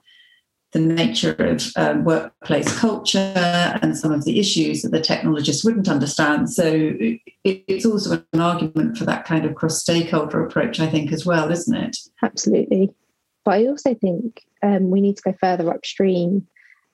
the 0.71 0.79
nature 0.79 1.33
of 1.33 1.63
um, 1.75 2.05
workplace 2.05 2.79
culture 2.79 3.33
and 3.81 3.97
some 3.97 4.13
of 4.13 4.23
the 4.23 4.39
issues 4.39 4.83
that 4.83 4.91
the 4.91 5.01
technologists 5.01 5.65
wouldn't 5.65 5.89
understand. 5.89 6.49
So 6.49 6.63
it, 6.63 7.19
it's 7.43 7.85
also 7.85 8.23
an 8.31 8.39
argument 8.39 8.97
for 8.97 9.03
that 9.05 9.25
kind 9.25 9.45
of 9.45 9.55
cross 9.55 9.81
stakeholder 9.81 10.45
approach, 10.45 10.79
I 10.79 10.87
think, 10.87 11.11
as 11.11 11.25
well, 11.25 11.51
isn't 11.51 11.75
it? 11.75 11.97
Absolutely. 12.23 12.93
But 13.49 13.61
I 13.61 13.65
also 13.65 13.95
think 13.95 14.43
um, 14.61 14.91
we 14.91 15.01
need 15.01 15.17
to 15.17 15.23
go 15.23 15.35
further 15.41 15.73
upstream 15.73 16.45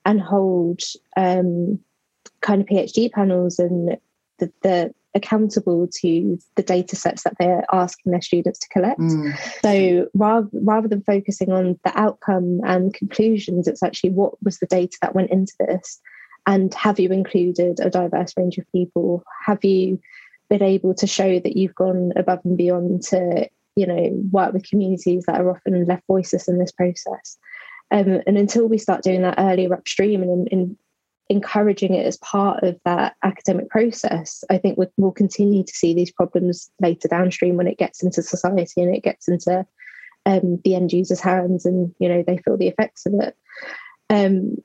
and 0.06 0.22
hold 0.22 0.80
um, 1.14 1.78
kind 2.40 2.62
of 2.62 2.66
PhD 2.66 3.12
panels 3.12 3.58
and 3.58 3.98
the, 4.38 4.50
the, 4.62 4.94
accountable 5.14 5.86
to 6.00 6.38
the 6.54 6.62
data 6.62 6.96
sets 6.96 7.24
that 7.24 7.36
they're 7.38 7.64
asking 7.72 8.12
their 8.12 8.22
students 8.22 8.58
to 8.60 8.68
collect. 8.70 9.00
Mm. 9.00 9.34
So 9.62 10.08
rather, 10.14 10.48
rather 10.54 10.88
than 10.88 11.02
focusing 11.02 11.52
on 11.52 11.78
the 11.84 11.98
outcome 11.98 12.62
and 12.64 12.94
conclusions, 12.94 13.68
it's 13.68 13.82
actually 13.82 14.10
what 14.10 14.42
was 14.42 14.58
the 14.58 14.66
data 14.66 14.96
that 15.02 15.14
went 15.14 15.30
into 15.30 15.52
this? 15.58 16.00
And 16.46 16.72
have 16.72 16.98
you 16.98 17.10
included 17.10 17.80
a 17.80 17.90
diverse 17.90 18.32
range 18.34 18.56
of 18.56 18.70
people? 18.72 19.22
Have 19.44 19.62
you 19.62 20.00
been 20.48 20.62
able 20.62 20.94
to 20.94 21.06
show 21.06 21.38
that 21.38 21.56
you've 21.56 21.74
gone 21.74 22.12
above 22.16 22.40
and 22.44 22.56
beyond 22.56 23.02
to, 23.02 23.48
you 23.76 23.86
know, 23.86 24.10
work 24.30 24.52
with 24.52 24.68
communities 24.68 25.24
that 25.26 25.40
are 25.40 25.50
often 25.50 25.84
left 25.84 26.02
voiceless 26.08 26.48
in 26.48 26.58
this 26.58 26.72
process? 26.72 27.36
Um, 27.90 28.20
and 28.26 28.36
until 28.36 28.66
we 28.66 28.78
start 28.78 29.02
doing 29.02 29.22
that 29.22 29.38
earlier 29.38 29.72
upstream 29.72 30.22
and, 30.22 30.76
encouraging 31.28 31.92
it 31.92 32.06
as 32.06 32.16
part 32.18 32.62
of 32.62 32.78
that 32.84 33.16
academic 33.24 33.68
process, 33.68 34.44
I 34.48 34.58
think 34.58 34.78
we, 34.78 34.86
will 34.96 35.10
continue 35.10 35.64
to 35.64 35.72
see 35.72 35.92
these 35.92 36.12
problems 36.12 36.70
later 36.80 37.08
downstream 37.08 37.56
when 37.56 37.66
it 37.66 37.78
gets 37.78 38.00
into 38.00 38.22
society 38.22 38.80
and 38.80 38.94
it 38.94 39.02
gets 39.02 39.26
into 39.26 39.66
um, 40.24 40.60
the 40.64 40.76
end 40.76 40.92
user's 40.92 41.20
hands 41.20 41.66
and 41.66 41.92
you 41.98 42.08
know 42.08 42.22
they 42.24 42.38
feel 42.38 42.56
the 42.56 42.68
effects 42.68 43.06
of 43.06 43.14
it. 43.14 43.36
Um, 44.08 44.56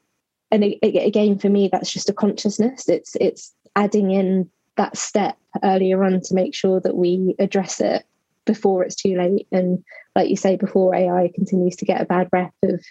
and 0.52 0.64
it, 0.64 0.78
it, 0.84 1.08
again, 1.08 1.40
for 1.40 1.50
me, 1.50 1.70
that's 1.72 1.92
just 1.92 2.10
a 2.10 2.14
consciousness. 2.14 2.88
It's 2.88 3.16
it's 3.20 3.54
adding 3.76 4.12
in 4.12 4.50
that 4.78 4.98
step 4.98 5.38
earlier 5.64 6.04
on 6.04 6.22
to 6.22 6.36
make 6.36 6.54
sure 6.54 6.80
that 6.82 6.96
we 6.96 7.36
address 7.40 7.80
it 7.80 8.06
before 8.46 8.84
it's 8.84 8.96
too 8.96 9.18
late. 9.18 9.48
And 9.52 9.84
like 10.16 10.30
you 10.30 10.36
say, 10.36 10.56
before 10.56 10.96
AI 10.96 11.32
continues 11.34 11.76
to 11.78 11.86
get 11.86 12.02
a 12.02 12.06
bad 12.06 12.30
rep 12.32 12.54
of 12.64 12.84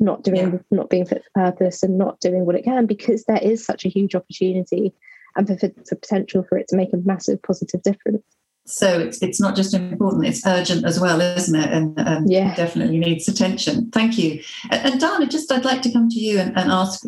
not 0.00 0.22
doing 0.22 0.52
yeah. 0.52 0.58
not 0.70 0.90
being 0.90 1.06
fit 1.06 1.24
for 1.24 1.50
purpose 1.50 1.82
and 1.82 1.98
not 1.98 2.20
doing 2.20 2.46
what 2.46 2.54
it 2.54 2.64
can 2.64 2.86
because 2.86 3.24
there 3.24 3.42
is 3.42 3.64
such 3.64 3.84
a 3.84 3.88
huge 3.88 4.14
opportunity 4.14 4.92
and 5.36 5.46
for, 5.46 5.56
for 5.56 5.96
potential 5.96 6.44
for 6.48 6.58
it 6.58 6.68
to 6.68 6.76
make 6.76 6.92
a 6.92 6.98
massive 6.98 7.42
positive 7.42 7.82
difference 7.82 8.22
so 8.64 8.98
it's, 9.00 9.22
it's 9.22 9.40
not 9.40 9.56
just 9.56 9.74
important 9.74 10.26
it's 10.26 10.46
urgent 10.46 10.84
as 10.84 11.00
well 11.00 11.20
isn't 11.20 11.60
it 11.60 11.72
and 11.72 11.98
um, 12.00 12.24
yeah. 12.26 12.54
definitely 12.54 12.98
needs 12.98 13.28
attention 13.28 13.90
thank 13.90 14.18
you 14.18 14.40
and, 14.70 14.92
and 14.92 15.00
dana 15.00 15.26
just 15.26 15.50
i'd 15.50 15.64
like 15.64 15.82
to 15.82 15.92
come 15.92 16.08
to 16.08 16.20
you 16.20 16.38
and, 16.38 16.56
and 16.56 16.70
ask 16.70 17.04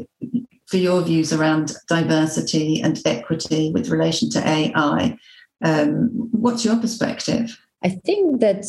for 0.67 0.77
your 0.77 1.03
views 1.03 1.33
around 1.33 1.73
diversity 1.89 2.81
and 2.81 3.01
equity 3.05 3.71
with 3.73 3.89
relation 3.89 4.31
to 4.31 4.47
ai 4.49 5.17
um, 5.63 6.09
what's 6.33 6.65
your 6.65 6.77
perspective 6.77 7.59
i 7.83 7.89
think 7.89 8.41
that 8.41 8.65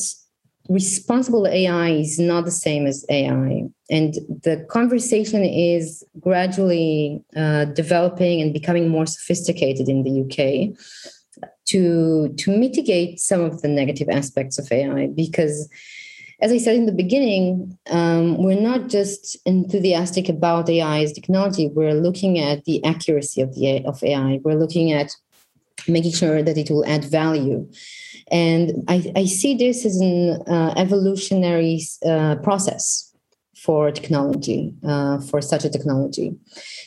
responsible 0.70 1.48
AI 1.48 1.90
is 1.90 2.20
not 2.20 2.46
the 2.46 2.52
same 2.52 2.86
as 2.86 3.06
AI. 3.10 3.64
And 3.90 4.14
the 4.44 4.66
conversation 4.70 5.44
is 5.44 6.04
gradually 6.20 7.24
uh, 7.36 7.66
developing 7.66 8.42
and 8.42 8.54
becoming 8.54 8.88
more 8.88 9.06
sophisticated 9.06 9.90
in 9.90 10.04
the 10.04 10.22
UK 10.24 10.78
to, 11.68 12.34
to 12.38 12.58
mitigate 12.58 13.20
some 13.20 13.42
of 13.42 13.62
the 13.62 13.68
negative 13.68 14.10
aspects 14.10 14.58
of 14.60 14.72
AI. 14.72 15.08
Because, 15.08 15.70
as 16.42 16.52
I 16.52 16.58
said 16.58 16.76
in 16.76 16.86
the 16.86 16.92
beginning, 16.92 17.78
um, 17.90 18.38
we're 18.38 18.60
not 18.60 18.88
just 18.88 19.38
enthusiastic 19.46 20.30
about 20.30 20.70
AI 20.70 21.02
as 21.04 21.14
technology, 21.14 21.68
we're 21.68 21.94
looking 21.94 22.40
at 22.40 22.66
the 22.66 22.84
accuracy 22.86 23.42
of, 23.42 23.56
the, 23.56 23.84
of 23.86 24.04
AI, 24.04 24.40
we're 24.44 24.56
looking 24.56 24.92
at 24.92 25.12
making 25.88 26.14
sure 26.14 26.44
that 26.44 26.58
it 26.58 26.70
will 26.70 26.86
add 26.86 27.06
value. 27.06 27.68
And 28.32 28.84
I, 28.88 29.12
I 29.16 29.26
see 29.26 29.56
this 29.56 29.86
as 29.86 30.00
an 30.00 30.42
uh, 30.48 30.74
evolutionary 30.78 31.82
uh, 32.06 32.36
process 32.38 33.12
for 33.62 33.92
technology, 33.92 34.74
uh, 34.84 35.20
for 35.20 35.40
such 35.42 35.66
a 35.66 35.70
technology. 35.70 36.36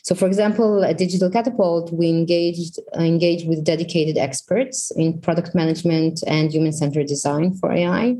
So, 0.02 0.14
for 0.14 0.26
example, 0.26 0.84
at 0.84 0.98
Digital 0.98 1.30
Catapult, 1.30 1.92
we 1.92 2.08
engaged 2.08 2.80
engaged 2.98 3.46
with 3.48 3.64
dedicated 3.64 4.16
experts 4.18 4.90
in 4.96 5.20
product 5.20 5.54
management 5.54 6.20
and 6.26 6.50
human-centered 6.50 7.06
design 7.06 7.54
for 7.54 7.70
AI. 7.70 8.16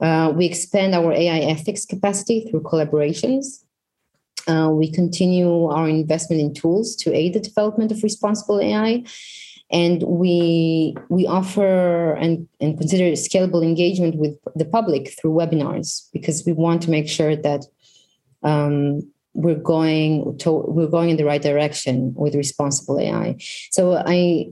Uh, 0.00 0.32
we 0.34 0.46
expand 0.46 0.94
our 0.94 1.12
AI 1.12 1.40
ethics 1.40 1.84
capacity 1.84 2.46
through 2.48 2.62
collaborations. 2.62 3.64
Uh, 4.46 4.70
we 4.72 4.90
continue 4.90 5.66
our 5.66 5.88
investment 5.88 6.40
in 6.40 6.54
tools 6.54 6.96
to 6.96 7.14
aid 7.14 7.34
the 7.34 7.40
development 7.40 7.92
of 7.92 8.02
responsible 8.02 8.60
AI 8.60 9.02
and 9.70 10.02
we 10.02 10.96
we 11.08 11.26
offer 11.26 12.14
and, 12.14 12.48
and 12.60 12.78
consider 12.78 13.04
scalable 13.12 13.62
engagement 13.62 14.16
with 14.16 14.36
the 14.54 14.64
public 14.64 15.14
through 15.18 15.32
webinars 15.32 16.08
because 16.12 16.44
we 16.44 16.52
want 16.52 16.82
to 16.82 16.90
make 16.90 17.08
sure 17.08 17.34
that 17.34 17.64
um, 18.42 19.00
we're 19.32 19.54
going 19.54 20.36
to 20.38 20.52
we're 20.52 20.86
going 20.86 21.10
in 21.10 21.16
the 21.16 21.24
right 21.24 21.42
direction 21.42 22.14
with 22.14 22.34
responsible 22.34 23.00
AI. 23.00 23.36
So 23.70 23.96
I 23.96 24.50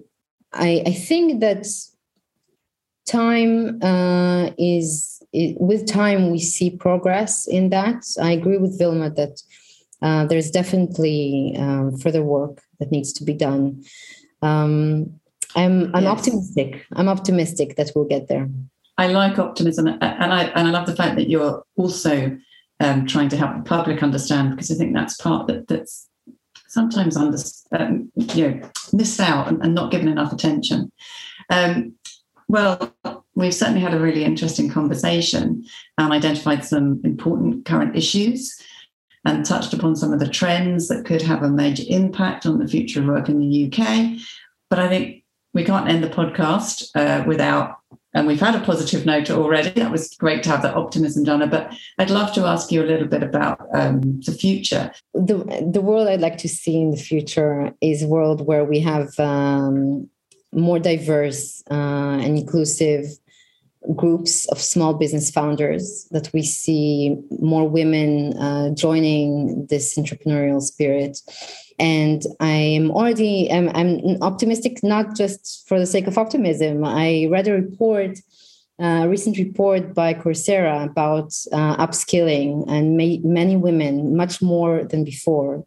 I, 0.53 0.83
I 0.87 0.93
think 0.93 1.41
that 1.41 1.67
time 3.07 3.83
uh, 3.83 4.51
is 4.59 5.23
it, 5.33 5.61
with 5.61 5.87
time 5.87 6.31
we 6.31 6.39
see 6.39 6.71
progress 6.71 7.47
in 7.47 7.71
that. 7.71 8.05
I 8.21 8.33
agree 8.33 8.59
with 8.59 8.79
Vimla 8.79 9.15
that 9.17 9.41
uh, 10.01 10.27
there's 10.27 10.51
definitely 10.51 11.55
um, 11.59 11.97
further 11.99 12.23
work 12.23 12.63
that 12.81 12.91
needs 12.91 13.13
to 13.15 13.25
be 13.25 13.35
done 13.35 13.85
um, 14.43 15.21
I'm 15.55 15.95
I'm 15.95 16.05
yes. 16.05 16.19
optimistic. 16.19 16.87
I'm 16.95 17.09
optimistic 17.09 17.77
that 17.77 17.93
we'll 17.95 18.05
get 18.05 18.29
there. 18.29 18.49
I 18.99 19.09
like 19.09 19.39
optimism, 19.39 19.87
and 19.87 20.03
I 20.03 20.45
and 20.45 20.69
I 20.69 20.71
love 20.71 20.87
the 20.87 20.97
fact 20.97 21.17
that 21.17 21.29
you're 21.29 21.65
also 21.77 22.37
um, 22.81 23.07
trying 23.07 23.29
to 23.31 23.37
help 23.37 23.57
the 23.57 23.63
public 23.63 24.03
understand 24.03 24.51
because 24.51 24.71
I 24.71 24.75
think 24.75 24.95
that's 24.95 25.17
part 25.17 25.47
that 25.49 25.69
that's 25.69 26.09
sometimes 26.69 27.17
under, 27.17 27.39
um, 27.73 28.11
you 28.35 28.49
know 28.49 28.71
missed 28.93 29.21
out 29.21 29.49
and, 29.49 29.63
and, 29.63 29.75
not 29.75 29.91
given 29.91 30.09
enough 30.09 30.33
attention. 30.33 30.91
Um, 31.51 31.95
well, 32.49 32.95
we've 33.35 33.55
certainly 33.55 33.81
had 33.81 33.95
a 33.95 34.01
really 34.01 34.25
interesting 34.25 34.69
conversation 34.69 35.65
and 35.99 36.13
identified 36.13 36.65
some 36.65 37.01
important 37.05 37.65
current 37.65 37.97
issues 37.97 38.59
and 39.25 39.45
touched 39.45 39.73
upon 39.73 39.97
some 39.97 40.13
of 40.13 40.19
the 40.19 40.29
trends 40.29 40.89
that 40.89 41.05
could 41.05 41.23
have 41.23 41.43
a 41.43 41.49
major 41.49 41.85
impact 41.89 42.47
on 42.47 42.59
the 42.59 42.69
future 42.69 43.01
of 43.01 43.07
work 43.07 43.29
in 43.29 43.39
the 43.39 43.67
UK. 43.67 44.19
But 44.69 44.79
I 44.79 44.89
think 44.89 45.23
we 45.55 45.65
can't 45.65 45.89
end 45.89 46.03
the 46.03 46.09
podcast 46.09 46.91
uh, 46.95 47.25
without, 47.25 47.79
and 48.15 48.27
we've 48.27 48.41
had 48.41 48.55
a 48.55 48.65
positive 48.65 49.07
note 49.07 49.31
already. 49.31 49.71
That 49.71 49.93
was 49.93 50.15
great 50.15 50.43
to 50.45 50.51
have 50.51 50.63
that 50.63 50.75
optimism, 50.75 51.25
Dana. 51.25 51.47
But 51.47 51.73
I'd 51.99 52.11
love 52.11 52.35
to 52.35 52.47
ask 52.47 52.73
you 52.73 52.83
a 52.83 52.87
little 52.87 53.07
bit 53.07 53.23
about 53.23 53.61
um, 53.75 54.21
the 54.23 54.33
future. 54.33 54.93
The, 55.15 55.69
the 55.73 55.81
world 55.81 56.09
I'd 56.09 56.21
like 56.21 56.39
to 56.39 56.49
see 56.49 56.81
in 56.81 56.91
the 56.91 56.97
future 56.97 57.73
is 57.81 58.03
a 58.03 58.09
world 58.09 58.47
where 58.47 58.65
we 58.65 58.81
have 58.81 59.19
um, 59.21 60.09
more 60.53 60.79
diverse 60.79 61.63
uh, 61.71 61.75
and 61.75 62.39
inclusive 62.39 63.07
groups 63.97 64.47
of 64.49 64.61
small 64.61 64.95
business 64.95 65.31
founders 65.31 66.07
that 66.11 66.31
we 66.33 66.43
see 66.43 67.17
more 67.41 67.69
women 67.69 68.37
uh, 68.39 68.71
joining 68.71 69.67
this 69.67 69.99
entrepreneurial 69.99 70.61
spirit. 70.61 71.19
And 71.79 72.23
i 72.39 72.51
am 72.51 72.91
already 72.91 73.51
I'm, 73.51 73.69
I'm 73.75 74.23
optimistic 74.23 74.83
not 74.83 75.17
just 75.17 75.67
for 75.67 75.79
the 75.79 75.87
sake 75.87 76.07
of 76.07 76.19
optimism. 76.19 76.85
I 76.85 77.27
read 77.31 77.49
a 77.49 77.53
report 77.53 78.19
a 78.79 79.09
recent 79.09 79.39
report 79.39 79.95
by 79.95 80.15
coursera 80.15 80.85
about 80.85 81.33
uh, 81.53 81.77
upskilling 81.77 82.65
and 82.69 82.97
may, 82.97 83.21
many 83.23 83.57
women 83.57 84.17
much 84.17 84.43
more 84.43 84.85
than 84.85 85.05
before. 85.05 85.65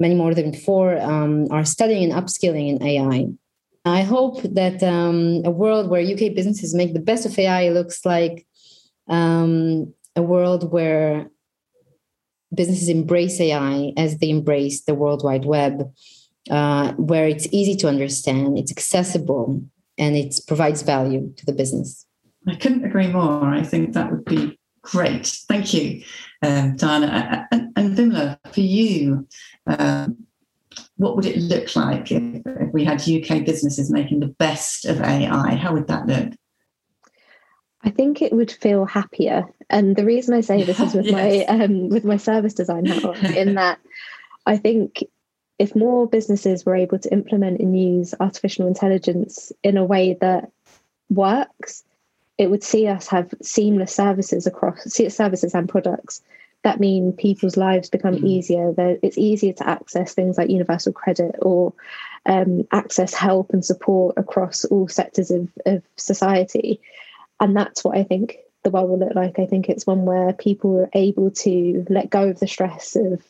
Many 0.00 0.14
more 0.14 0.34
than 0.34 0.50
before 0.50 1.00
um, 1.00 1.46
are 1.50 1.64
studying 1.64 2.10
and 2.10 2.12
upskilling 2.12 2.68
in 2.68 2.82
ai 2.82 3.28
I 3.84 4.02
hope 4.02 4.42
that 4.42 4.82
um, 4.82 5.42
a 5.44 5.50
world 5.50 5.90
where 5.90 6.00
UK 6.00 6.34
businesses 6.34 6.74
make 6.74 6.94
the 6.94 7.00
best 7.00 7.26
of 7.26 7.36
AI 7.38 7.70
looks 7.70 8.04
like 8.04 8.46
um, 9.08 9.92
a 10.14 10.22
world 10.22 10.70
where 10.70 11.28
businesses 12.54 12.88
embrace 12.88 13.40
AI 13.40 13.92
as 13.96 14.18
they 14.18 14.30
embrace 14.30 14.82
the 14.82 14.94
World 14.94 15.24
Wide 15.24 15.44
Web, 15.44 15.92
uh, 16.50 16.92
where 16.92 17.26
it's 17.26 17.48
easy 17.50 17.74
to 17.76 17.88
understand, 17.88 18.58
it's 18.58 18.70
accessible, 18.70 19.62
and 19.98 20.16
it 20.16 20.34
provides 20.46 20.82
value 20.82 21.32
to 21.36 21.46
the 21.46 21.52
business. 21.52 22.06
I 22.46 22.54
couldn't 22.54 22.84
agree 22.84 23.08
more. 23.08 23.46
I 23.46 23.62
think 23.62 23.94
that 23.94 24.10
would 24.10 24.24
be 24.24 24.58
great. 24.82 25.26
Thank 25.48 25.74
you, 25.74 26.02
um, 26.42 26.76
Diana. 26.76 27.48
And, 27.50 27.72
and 27.76 27.96
Vimla, 27.96 28.38
for 28.52 28.60
you, 28.60 29.26
um, 29.66 30.26
what 30.96 31.16
would 31.16 31.26
it 31.26 31.38
look 31.38 31.74
like 31.74 32.12
if, 32.12 32.42
if, 32.44 32.72
we 32.72 32.84
had 32.84 33.00
UK 33.00 33.44
businesses 33.44 33.90
making 33.90 34.20
the 34.20 34.26
best 34.26 34.84
of 34.84 35.00
AI? 35.00 35.54
How 35.54 35.72
would 35.72 35.88
that 35.88 36.06
look? 36.06 36.32
I 37.84 37.90
think 37.90 38.22
it 38.22 38.32
would 38.32 38.50
feel 38.50 38.84
happier, 38.84 39.44
and 39.68 39.96
the 39.96 40.04
reason 40.04 40.34
I 40.34 40.40
say 40.40 40.62
this 40.62 40.78
is 40.78 40.94
with 40.94 41.06
yes. 41.06 41.48
my 41.48 41.64
um, 41.64 41.88
with 41.88 42.04
my 42.04 42.16
service 42.16 42.54
design 42.54 42.86
hat 42.86 43.04
on, 43.04 43.16
in 43.34 43.54
that 43.56 43.80
I 44.46 44.56
think 44.56 45.02
if 45.58 45.74
more 45.74 46.08
businesses 46.08 46.64
were 46.64 46.76
able 46.76 46.98
to 46.98 47.12
implement 47.12 47.60
and 47.60 47.80
use 47.80 48.14
artificial 48.20 48.66
intelligence 48.66 49.52
in 49.62 49.76
a 49.76 49.84
way 49.84 50.16
that 50.20 50.50
works, 51.10 51.84
it 52.38 52.50
would 52.50 52.64
see 52.64 52.86
us 52.86 53.06
have 53.08 53.32
seamless 53.42 53.94
services 53.94 54.46
across 54.46 54.82
services 54.92 55.54
and 55.54 55.68
products 55.68 56.22
that 56.62 56.80
mean 56.80 57.12
people's 57.12 57.56
lives 57.56 57.90
become 57.90 58.16
mm. 58.16 58.26
easier. 58.26 58.72
That 58.72 59.00
it's 59.02 59.18
easier 59.18 59.52
to 59.54 59.68
access 59.68 60.14
things 60.14 60.38
like 60.38 60.50
universal 60.50 60.92
credit 60.92 61.36
or 61.42 61.72
um, 62.26 62.66
access 62.72 63.14
help 63.14 63.50
and 63.52 63.64
support 63.64 64.16
across 64.16 64.64
all 64.64 64.88
sectors 64.88 65.30
of, 65.30 65.48
of 65.66 65.82
society. 65.96 66.80
And 67.40 67.56
that's 67.56 67.84
what 67.84 67.96
I 67.96 68.04
think 68.04 68.36
the 68.62 68.70
world 68.70 68.90
will 68.90 68.98
look 68.98 69.14
like. 69.14 69.38
I 69.38 69.46
think 69.46 69.68
it's 69.68 69.86
one 69.86 70.04
where 70.04 70.32
people 70.32 70.80
are 70.80 70.90
able 70.92 71.30
to 71.30 71.84
let 71.88 72.10
go 72.10 72.28
of 72.28 72.38
the 72.38 72.46
stress 72.46 72.96
of 72.96 73.24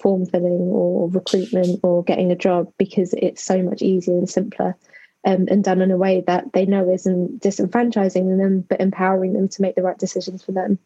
form 0.00 0.26
filling 0.26 0.52
or 0.52 1.08
recruitment 1.10 1.80
or 1.82 2.04
getting 2.04 2.30
a 2.30 2.36
job 2.36 2.72
because 2.78 3.14
it's 3.14 3.42
so 3.42 3.62
much 3.62 3.82
easier 3.82 4.16
and 4.16 4.28
simpler 4.28 4.76
um, 5.24 5.46
and 5.50 5.64
done 5.64 5.80
in 5.80 5.90
a 5.90 5.96
way 5.96 6.22
that 6.26 6.52
they 6.52 6.66
know 6.66 6.90
isn't 6.90 7.40
disenfranchising 7.42 8.38
them 8.38 8.60
but 8.68 8.80
empowering 8.80 9.32
them 9.32 9.48
to 9.48 9.62
make 9.62 9.74
the 9.74 9.82
right 9.82 9.98
decisions 9.98 10.42
for 10.42 10.52
them. 10.52 10.78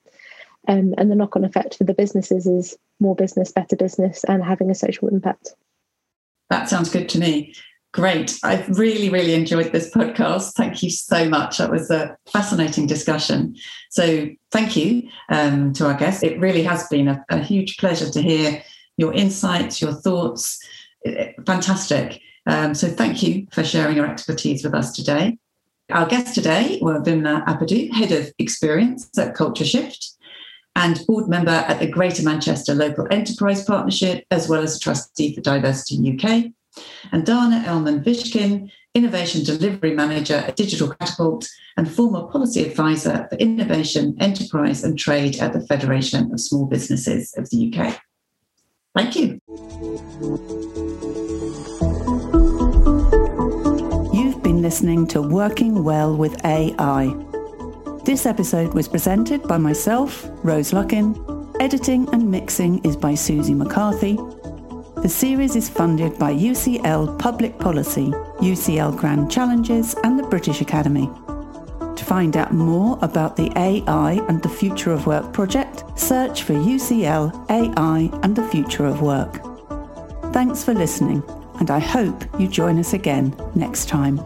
Um, 0.68 0.94
and 0.96 1.10
the 1.10 1.16
knock 1.16 1.34
on 1.36 1.44
effect 1.44 1.76
for 1.76 1.84
the 1.84 1.94
businesses 1.94 2.46
is 2.46 2.76
more 3.00 3.16
business, 3.16 3.50
better 3.50 3.76
business, 3.76 4.24
and 4.24 4.44
having 4.44 4.70
a 4.70 4.74
social 4.74 5.08
impact. 5.08 5.54
That 6.50 6.68
sounds 6.68 6.90
good 6.90 7.08
to 7.10 7.18
me. 7.18 7.54
Great. 7.92 8.38
I've 8.42 8.78
really, 8.78 9.10
really 9.10 9.34
enjoyed 9.34 9.72
this 9.72 9.90
podcast. 9.90 10.52
Thank 10.52 10.82
you 10.82 10.88
so 10.88 11.28
much. 11.28 11.58
That 11.58 11.70
was 11.70 11.90
a 11.90 12.16
fascinating 12.26 12.86
discussion. 12.86 13.54
So, 13.90 14.30
thank 14.50 14.76
you 14.76 15.08
um, 15.28 15.74
to 15.74 15.86
our 15.86 15.94
guests. 15.94 16.22
It 16.22 16.40
really 16.40 16.62
has 16.62 16.88
been 16.88 17.08
a, 17.08 17.22
a, 17.28 17.38
huge 17.38 17.76
pleasure 17.76 18.08
to 18.08 18.22
hear 18.22 18.62
your 18.96 19.12
insights, 19.12 19.82
your 19.82 19.92
thoughts. 19.92 20.58
Fantastic. 21.44 22.22
Um, 22.46 22.74
so, 22.74 22.88
thank 22.88 23.22
you 23.22 23.46
for 23.52 23.62
sharing 23.62 23.96
your 23.96 24.06
expertise 24.06 24.64
with 24.64 24.74
us 24.74 24.92
today. 24.92 25.36
Our 25.90 26.06
guests 26.06 26.34
today 26.34 26.78
were 26.80 27.02
Vimla 27.02 27.44
Appadoo, 27.44 27.92
Head 27.92 28.12
of 28.12 28.32
Experience 28.38 29.10
at 29.18 29.34
Culture 29.34 29.66
Shift, 29.66 30.12
and 30.76 31.04
board 31.06 31.28
member 31.28 31.50
at 31.50 31.78
the 31.78 31.86
Greater 31.86 32.22
Manchester 32.22 32.74
Local 32.74 33.06
Enterprise 33.10 33.64
Partnership, 33.64 34.24
as 34.30 34.48
well 34.48 34.62
as 34.62 34.78
trustee 34.78 35.34
for 35.34 35.40
Diversity 35.40 36.12
UK. 36.12 36.52
And 37.12 37.26
Dana 37.26 37.62
Elman 37.66 38.02
Vishkin, 38.02 38.70
Innovation 38.94 39.44
Delivery 39.44 39.94
Manager 39.94 40.36
at 40.36 40.56
Digital 40.56 40.94
Catapult 40.94 41.48
and 41.76 41.90
former 41.90 42.26
policy 42.26 42.64
advisor 42.64 43.26
for 43.30 43.36
innovation, 43.36 44.16
enterprise, 44.20 44.84
and 44.84 44.98
trade 44.98 45.36
at 45.36 45.52
the 45.52 45.60
Federation 45.66 46.32
of 46.32 46.40
Small 46.40 46.66
Businesses 46.66 47.34
of 47.36 47.48
the 47.50 47.72
UK. 47.72 48.00
Thank 48.94 49.16
you. 49.16 49.40
You've 54.12 54.42
been 54.42 54.60
listening 54.60 55.06
to 55.08 55.22
Working 55.22 55.84
Well 55.84 56.14
with 56.14 56.44
AI 56.44 57.31
this 58.04 58.26
episode 58.26 58.74
was 58.74 58.88
presented 58.88 59.42
by 59.44 59.58
myself, 59.58 60.28
Rose 60.42 60.72
Luckin. 60.72 61.16
Editing 61.60 62.08
and 62.12 62.28
mixing 62.28 62.84
is 62.84 62.96
by 62.96 63.14
Susie 63.14 63.54
McCarthy. 63.54 64.16
The 65.02 65.08
series 65.08 65.54
is 65.54 65.68
funded 65.68 66.18
by 66.18 66.32
UCL 66.32 67.18
Public 67.18 67.58
Policy, 67.58 68.06
UCL 68.40 68.96
Grand 68.96 69.30
Challenges 69.30 69.94
and 70.02 70.18
the 70.18 70.24
British 70.24 70.60
Academy. 70.60 71.08
To 71.94 72.04
find 72.04 72.36
out 72.36 72.52
more 72.52 72.98
about 73.02 73.36
the 73.36 73.52
AI 73.56 74.12
and 74.28 74.42
the 74.42 74.48
Future 74.48 74.92
of 74.92 75.06
Work 75.06 75.32
project, 75.32 75.84
search 75.94 76.42
for 76.42 76.54
UCL 76.54 77.50
AI 77.50 78.10
and 78.24 78.34
the 78.34 78.46
Future 78.48 78.84
of 78.84 79.00
Work. 79.00 79.40
Thanks 80.32 80.64
for 80.64 80.74
listening, 80.74 81.22
and 81.60 81.70
I 81.70 81.78
hope 81.78 82.24
you 82.40 82.48
join 82.48 82.78
us 82.78 82.94
again 82.94 83.36
next 83.54 83.88
time. 83.88 84.20